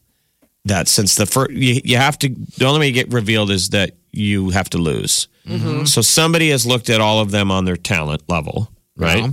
that 0.65 0.87
since 0.87 1.15
the 1.15 1.25
first 1.25 1.51
you, 1.51 1.81
you 1.83 1.97
have 1.97 2.17
to 2.19 2.29
the 2.57 2.65
only 2.65 2.79
way 2.79 2.87
you 2.87 2.93
get 2.93 3.11
revealed 3.11 3.51
is 3.51 3.69
that 3.69 3.91
you 4.13 4.49
have 4.51 4.69
to 4.69 4.77
lose. 4.77 5.27
Mm-hmm. 5.47 5.85
So 5.85 6.01
somebody 6.01 6.49
has 6.49 6.65
looked 6.65 6.89
at 6.89 7.01
all 7.01 7.19
of 7.19 7.31
them 7.31 7.51
on 7.51 7.65
their 7.65 7.75
talent 7.75 8.23
level, 8.29 8.69
right? 8.95 9.25
Yeah. 9.25 9.31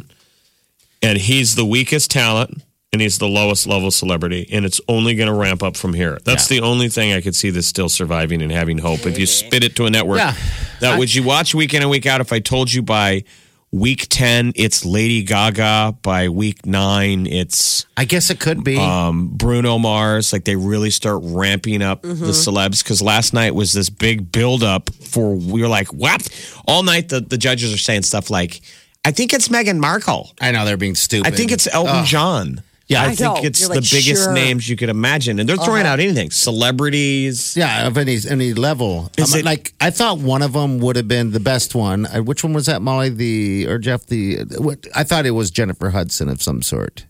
And 1.02 1.18
he's 1.18 1.54
the 1.54 1.64
weakest 1.64 2.10
talent 2.10 2.62
and 2.92 3.00
he's 3.00 3.18
the 3.18 3.28
lowest 3.28 3.66
level 3.66 3.90
celebrity 3.90 4.46
and 4.52 4.64
it's 4.64 4.80
only 4.88 5.14
going 5.14 5.28
to 5.28 5.34
ramp 5.34 5.62
up 5.62 5.76
from 5.76 5.94
here. 5.94 6.18
That's 6.24 6.48
the 6.48 6.60
only 6.60 6.88
thing 6.88 7.12
I 7.12 7.20
could 7.20 7.34
see 7.36 7.50
that's 7.50 7.66
still 7.66 7.88
surviving 7.88 8.42
and 8.42 8.50
having 8.50 8.78
hope. 8.78 9.06
If 9.06 9.18
you 9.18 9.26
spit 9.26 9.62
it 9.64 9.76
to 9.76 9.86
a 9.86 9.90
network, 9.90 10.18
Yeah. 10.18 10.34
that 10.80 10.98
would 10.98 11.14
you 11.14 11.22
watch 11.22 11.54
week 11.54 11.72
in 11.74 11.82
and 11.82 11.90
week 11.90 12.06
out 12.06 12.20
if 12.20 12.32
I 12.32 12.40
told 12.40 12.72
you 12.72 12.82
by 12.82 13.24
week 13.72 14.06
10 14.10 14.52
it's 14.56 14.84
Lady 14.84 15.22
Gaga, 15.22 15.96
by 16.02 16.28
week 16.28 16.66
9 16.66 17.26
it's 17.26 17.86
I 17.96 18.04
guess 18.04 18.28
it 18.30 18.40
could 18.40 18.64
be. 18.64 18.76
um, 18.76 19.28
Bruno 19.28 19.78
Mars. 19.78 20.32
Like 20.32 20.44
they 20.44 20.56
really 20.56 20.90
start 20.90 21.20
ramping 21.24 21.82
up 21.82 22.02
Mm-hmm. 22.02 22.24
the 22.24 22.32
celebs 22.32 22.82
because 22.82 23.00
last 23.02 23.32
night 23.32 23.54
was 23.54 23.72
this 23.72 23.90
big 23.90 24.32
build 24.32 24.62
up 24.64 24.92
for 24.94 25.34
we 25.36 25.60
were 25.62 25.68
like, 25.68 25.88
what? 25.92 26.28
All 26.66 26.82
night 26.82 27.08
the, 27.10 27.20
the 27.20 27.38
judges 27.38 27.72
are 27.72 27.78
saying 27.78 28.02
stuff 28.02 28.30
like, 28.30 28.60
I 29.04 29.12
think 29.12 29.32
it's 29.32 29.48
Meghan 29.48 29.78
Markle. 29.78 30.32
I 30.40 30.50
know 30.50 30.64
they're 30.64 30.76
being 30.76 30.94
stupid. 30.94 31.32
I 31.32 31.36
think 31.36 31.52
it's 31.52 31.66
Elton 31.72 31.96
Ugh. 31.96 32.06
John. 32.06 32.62
Yeah, 32.90 33.02
I, 33.02 33.04
I 33.04 33.08
think 33.14 33.20
know. 33.20 33.36
it's 33.44 33.60
You're 33.60 33.68
the 33.68 33.74
like, 33.76 33.90
biggest 33.90 34.24
sure. 34.24 34.32
names 34.32 34.68
you 34.68 34.74
could 34.76 34.88
imagine, 34.88 35.38
and 35.38 35.48
they're 35.48 35.56
throwing 35.56 35.86
out 35.86 36.00
anything. 36.00 36.30
Celebrities. 36.30 37.56
Yeah, 37.56 37.86
of 37.86 37.96
any 37.96 38.18
any 38.28 38.52
level. 38.54 39.10
Is 39.16 39.32
Um, 39.32 39.40
it- 39.40 39.44
like 39.44 39.72
I 39.80 39.90
thought 39.90 40.18
one 40.18 40.42
of 40.42 40.52
them 40.54 40.78
would 40.80 40.96
have 40.96 41.08
been 41.08 41.30
the 41.30 41.40
best 41.40 41.74
one. 41.74 42.06
Uh, 42.06 42.18
which 42.22 42.42
one 42.42 42.52
was 42.52 42.66
that, 42.66 42.82
Molly? 42.82 43.08
The 43.10 43.66
or 43.68 43.78
Jeff? 43.78 44.06
The 44.06 44.44
what? 44.58 44.86
I 44.94 45.04
thought 45.04 45.24
it 45.26 45.30
was 45.32 45.50
Jennifer 45.50 45.90
Hudson 45.90 46.28
of 46.28 46.42
some 46.42 46.62
sort. 46.62 47.06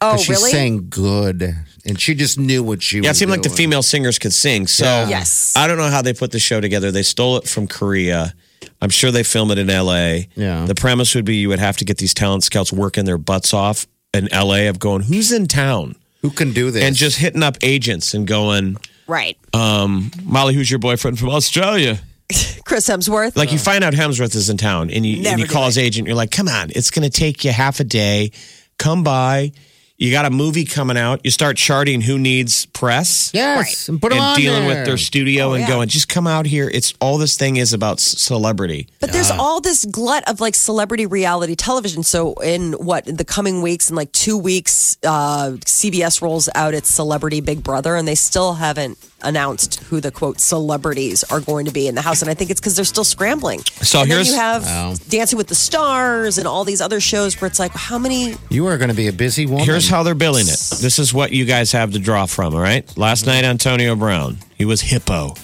Oh, 0.00 0.12
'Cause 0.12 0.24
she 0.24 0.32
really? 0.32 0.50
sang 0.52 0.86
good, 0.88 1.56
and 1.84 2.00
she 2.00 2.14
just 2.14 2.38
knew 2.38 2.62
what 2.62 2.82
she. 2.82 2.98
Was. 3.00 3.04
Yeah, 3.04 3.08
it 3.08 3.10
was 3.10 3.18
seemed 3.18 3.30
like 3.32 3.42
the 3.42 3.48
doing. 3.48 3.56
female 3.56 3.82
singers 3.82 4.18
could 4.20 4.32
sing. 4.32 4.68
So 4.68 4.84
Yeah. 4.84 5.08
Yes. 5.08 5.54
I 5.56 5.66
don't 5.66 5.78
know 5.78 5.88
how 5.90 6.02
they 6.02 6.12
put 6.12 6.30
the 6.30 6.38
show 6.38 6.60
together. 6.60 6.92
They 6.92 7.02
stole 7.02 7.36
it 7.38 7.48
from 7.48 7.66
Korea. 7.66 8.32
I'm 8.80 8.90
sure 8.90 9.10
they 9.10 9.24
film 9.24 9.50
it 9.50 9.58
in 9.58 9.68
LA. 9.68 10.26
Yeah. 10.36 10.64
The 10.66 10.74
premise 10.76 11.14
would 11.16 11.24
be 11.24 11.36
you 11.36 11.48
would 11.48 11.58
have 11.58 11.76
to 11.78 11.84
get 11.84 11.98
these 11.98 12.14
talent 12.14 12.44
scouts 12.44 12.72
working 12.72 13.04
their 13.06 13.18
butts 13.18 13.52
off 13.52 13.86
in 14.14 14.28
LA 14.32 14.68
of 14.68 14.78
going, 14.78 15.02
who's 15.02 15.32
in 15.32 15.46
town? 15.46 15.94
Who 16.22 16.30
can 16.30 16.52
do 16.52 16.70
this? 16.70 16.82
And 16.82 16.96
just 16.96 17.18
hitting 17.18 17.42
up 17.42 17.56
agents 17.62 18.14
and 18.14 18.26
going, 18.26 18.76
right. 19.06 19.36
um, 19.54 20.10
Molly, 20.24 20.54
who's 20.54 20.70
your 20.70 20.80
boyfriend 20.80 21.18
from 21.18 21.30
Australia? 21.30 22.00
Chris 22.64 22.88
Hemsworth. 22.88 23.36
Like 23.36 23.52
you 23.52 23.58
find 23.58 23.84
out 23.84 23.94
Hemsworth 23.94 24.34
is 24.34 24.50
in 24.50 24.56
town 24.56 24.90
and 24.90 25.06
you, 25.06 25.26
and 25.26 25.40
you 25.40 25.46
call 25.46 25.62
do 25.62 25.66
his 25.66 25.78
agent. 25.78 26.06
You're 26.06 26.16
like, 26.16 26.30
come 26.30 26.48
on, 26.48 26.70
it's 26.70 26.90
going 26.90 27.08
to 27.08 27.16
take 27.16 27.44
you 27.44 27.52
half 27.52 27.80
a 27.80 27.84
day. 27.84 28.32
Come 28.78 29.02
by. 29.04 29.52
You 29.98 30.12
got 30.12 30.26
a 30.26 30.30
movie 30.30 30.64
coming 30.64 30.96
out. 30.96 31.20
You 31.24 31.32
start 31.32 31.56
charting 31.56 32.00
who 32.02 32.20
needs 32.20 32.66
press. 32.66 33.32
yes, 33.34 33.88
and 33.88 34.00
put 34.00 34.12
'em 34.12 34.18
and 34.18 34.26
on 34.26 34.36
dealing 34.36 34.68
there. 34.68 34.76
with 34.78 34.86
their 34.86 34.96
studio 34.96 35.50
Oh, 35.50 35.52
and 35.54 35.62
yeah. 35.62 35.68
going, 35.68 35.88
just 35.88 36.08
come 36.08 36.24
out 36.28 36.46
here. 36.46 36.70
It's 36.72 36.94
all 37.00 37.18
this 37.18 37.36
thing 37.36 37.56
is 37.56 37.72
about 37.72 37.98
celebrity. 37.98 38.86
But 39.00 39.10
there's 39.12 39.32
all 39.32 39.60
this 39.60 39.84
glut 39.84 40.22
of 40.28 40.40
like 40.40 40.54
celebrity 40.54 41.04
reality 41.04 41.56
television. 41.56 42.04
So 42.04 42.34
in 42.34 42.74
what 42.74 43.06
the 43.06 43.24
coming 43.24 43.60
weeks, 43.60 43.90
in 43.90 43.96
like 43.96 44.12
two 44.12 44.38
weeks, 44.38 44.96
uh, 45.04 45.56
CBS 45.66 46.22
rolls 46.22 46.48
out 46.54 46.74
its 46.74 46.88
Celebrity 46.88 47.40
Big 47.40 47.64
Brother, 47.64 47.96
and 47.96 48.06
they 48.06 48.14
still 48.14 48.54
haven't 48.54 48.98
announced 49.22 49.80
who 49.90 50.00
the 50.00 50.12
quote 50.12 50.38
celebrities 50.38 51.24
are 51.24 51.40
going 51.40 51.66
to 51.66 51.72
be 51.72 51.88
in 51.88 51.96
the 51.96 52.02
house. 52.02 52.22
And 52.22 52.30
I 52.30 52.34
think 52.34 52.50
it's 52.52 52.60
because 52.60 52.76
they're 52.76 52.84
still 52.84 53.02
scrambling. 53.02 53.58
So 53.82 54.02
and 54.02 54.08
then 54.10 54.18
here's- 54.18 54.28
you 54.28 54.34
have 54.36 54.62
Wow. 54.64 54.94
Dancing 55.08 55.36
with 55.36 55.48
the 55.48 55.56
Stars 55.56 56.38
and 56.38 56.46
all 56.46 56.64
these 56.64 56.80
other 56.80 57.00
shows 57.00 57.40
where 57.40 57.48
it's 57.48 57.58
like, 57.58 57.72
how 57.72 57.98
many? 57.98 58.36
You 58.48 58.66
are 58.68 58.78
going 58.78 58.90
to 58.90 58.94
be 58.94 59.08
a 59.08 59.12
busy 59.12 59.44
woman. 59.44 59.64
Here's 59.64 59.87
how 59.88 60.02
they're 60.02 60.14
billing 60.14 60.46
it. 60.48 60.58
This 60.80 60.98
is 60.98 61.12
what 61.14 61.32
you 61.32 61.44
guys 61.44 61.72
have 61.72 61.92
to 61.92 61.98
draw 61.98 62.26
from, 62.26 62.54
all 62.54 62.60
right? 62.60 62.84
Last 62.96 63.26
night, 63.26 63.44
Antonio 63.44 63.94
Brown, 63.96 64.38
he 64.56 64.64
was 64.64 64.80
hippo. 64.80 65.34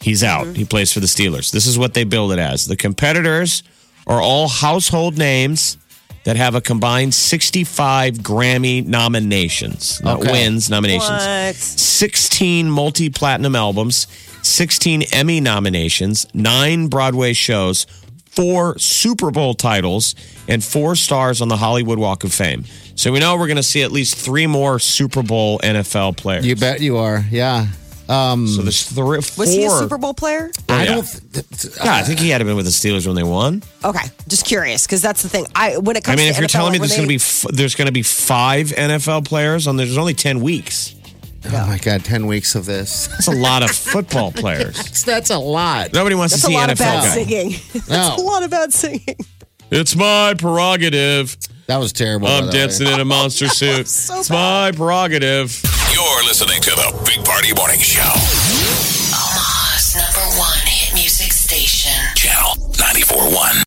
He's 0.00 0.22
out. 0.22 0.44
Mm-hmm. 0.46 0.54
He 0.54 0.64
plays 0.64 0.92
for 0.92 1.00
the 1.00 1.06
Steelers. 1.06 1.50
This 1.50 1.66
is 1.66 1.78
what 1.78 1.94
they 1.94 2.04
build 2.04 2.32
it 2.32 2.38
as. 2.38 2.66
The 2.66 2.76
competitors 2.76 3.62
are 4.06 4.20
all 4.20 4.48
household 4.48 5.18
names 5.18 5.78
that 6.24 6.36
have 6.36 6.54
a 6.54 6.60
combined 6.60 7.14
65 7.14 8.14
Grammy 8.14 8.84
nominations, 8.86 10.00
not 10.02 10.20
Okay. 10.20 10.32
wins, 10.32 10.68
nominations. 10.68 11.10
What? 11.24 11.54
16 11.54 12.68
multi 12.70 13.08
platinum 13.10 13.54
albums, 13.56 14.06
16 14.42 15.02
Emmy 15.12 15.40
nominations, 15.40 16.26
nine 16.34 16.88
Broadway 16.88 17.32
shows, 17.32 17.86
four 18.36 18.78
Super 18.78 19.30
Bowl 19.30 19.54
titles 19.54 20.14
and 20.46 20.62
four 20.62 20.94
stars 20.94 21.40
on 21.40 21.48
the 21.48 21.56
Hollywood 21.56 21.98
Walk 21.98 22.22
of 22.22 22.32
Fame. 22.32 22.64
So 22.94 23.10
we 23.12 23.18
know 23.18 23.36
we're 23.36 23.46
going 23.48 23.56
to 23.56 23.62
see 23.62 23.82
at 23.82 23.90
least 23.92 24.16
three 24.16 24.46
more 24.46 24.78
Super 24.78 25.22
Bowl 25.22 25.58
NFL 25.60 26.16
players. 26.16 26.46
You 26.46 26.54
bet 26.56 26.80
you 26.80 26.98
are. 26.98 27.24
Yeah. 27.30 27.66
Um, 28.08 28.46
So 28.46 28.62
there's 28.62 28.84
three, 28.84 29.20
four. 29.20 29.42
Was 29.44 29.52
he 29.52 29.64
a 29.64 29.70
Super 29.70 29.98
Bowl 29.98 30.14
player? 30.14 30.50
I 30.68 30.84
yeah. 30.84 30.94
don't. 30.94 31.32
Th- 31.32 31.76
Yeah, 31.84 31.94
I 31.96 32.02
think 32.02 32.20
he 32.20 32.28
had 32.30 32.38
to 32.38 32.44
been 32.44 32.54
with 32.56 32.64
the 32.66 32.70
Steelers 32.70 33.04
when 33.06 33.16
they 33.16 33.24
won. 33.24 33.62
Okay, 33.84 34.06
just 34.28 34.46
curious 34.46 34.86
because 34.86 35.02
that's 35.02 35.22
the 35.22 35.28
thing. 35.28 35.46
I 35.56 35.78
when 35.78 35.96
it 35.96 36.04
comes. 36.04 36.14
I 36.14 36.16
mean, 36.22 36.32
to 36.32 36.34
if 36.34 36.38
you're 36.38 36.48
NFL, 36.48 36.52
telling 36.52 36.72
me 36.72 36.78
when 36.78 36.88
there's 36.88 36.96
going 36.96 37.08
to 37.08 37.12
be 37.12 37.16
f- 37.16 37.46
there's 37.52 37.74
going 37.74 37.86
to 37.86 37.92
be 37.92 38.02
five 38.02 38.68
NFL 38.68 39.24
players 39.26 39.66
on 39.66 39.76
there's 39.76 39.98
only 39.98 40.14
ten 40.14 40.40
weeks. 40.40 40.94
Oh 41.52 41.66
my 41.66 41.78
God, 41.78 42.04
ten 42.04 42.26
weeks 42.26 42.54
of 42.54 42.66
this. 42.66 43.06
That's 43.10 43.28
a 43.28 43.32
lot 43.32 43.62
of 43.62 43.70
football 43.70 44.32
players. 44.32 45.02
That's 45.04 45.30
a 45.30 45.38
lot. 45.38 45.92
Nobody 45.92 46.14
wants 46.14 46.34
that's 46.34 46.42
to 46.42 46.48
a 46.48 46.50
see 46.50 46.56
lot 46.56 46.68
NFL 46.68 46.72
of 46.72 46.78
bad 46.78 47.02
guys. 47.02 47.12
singing. 47.14 47.82
that's 47.88 48.20
a 48.20 48.24
lot 48.24 48.42
of 48.42 48.50
bad 48.50 48.72
singing. 48.72 49.16
It's 49.70 49.96
my 49.96 50.34
prerogative. 50.38 51.36
That 51.66 51.78
was 51.78 51.92
terrible. 51.92 52.28
I'm 52.28 52.46
the 52.46 52.52
way. 52.52 52.58
dancing 52.58 52.86
in 52.86 53.00
a 53.00 53.04
monster 53.04 53.48
suit. 53.48 53.88
So 53.88 54.20
it's 54.20 54.30
my 54.30 54.72
prerogative. 54.74 55.60
You're 55.92 56.24
listening 56.24 56.60
to 56.62 56.70
the 56.70 57.02
Big 57.06 57.24
Party 57.24 57.52
Morning 57.54 57.80
Show. 57.80 58.02
Omaha's 58.02 59.96
number 59.96 60.38
one 60.38 60.58
hit 60.66 60.94
music 60.94 61.32
station. 61.32 61.92
Channel 62.14 62.54
94.1. 62.74 63.64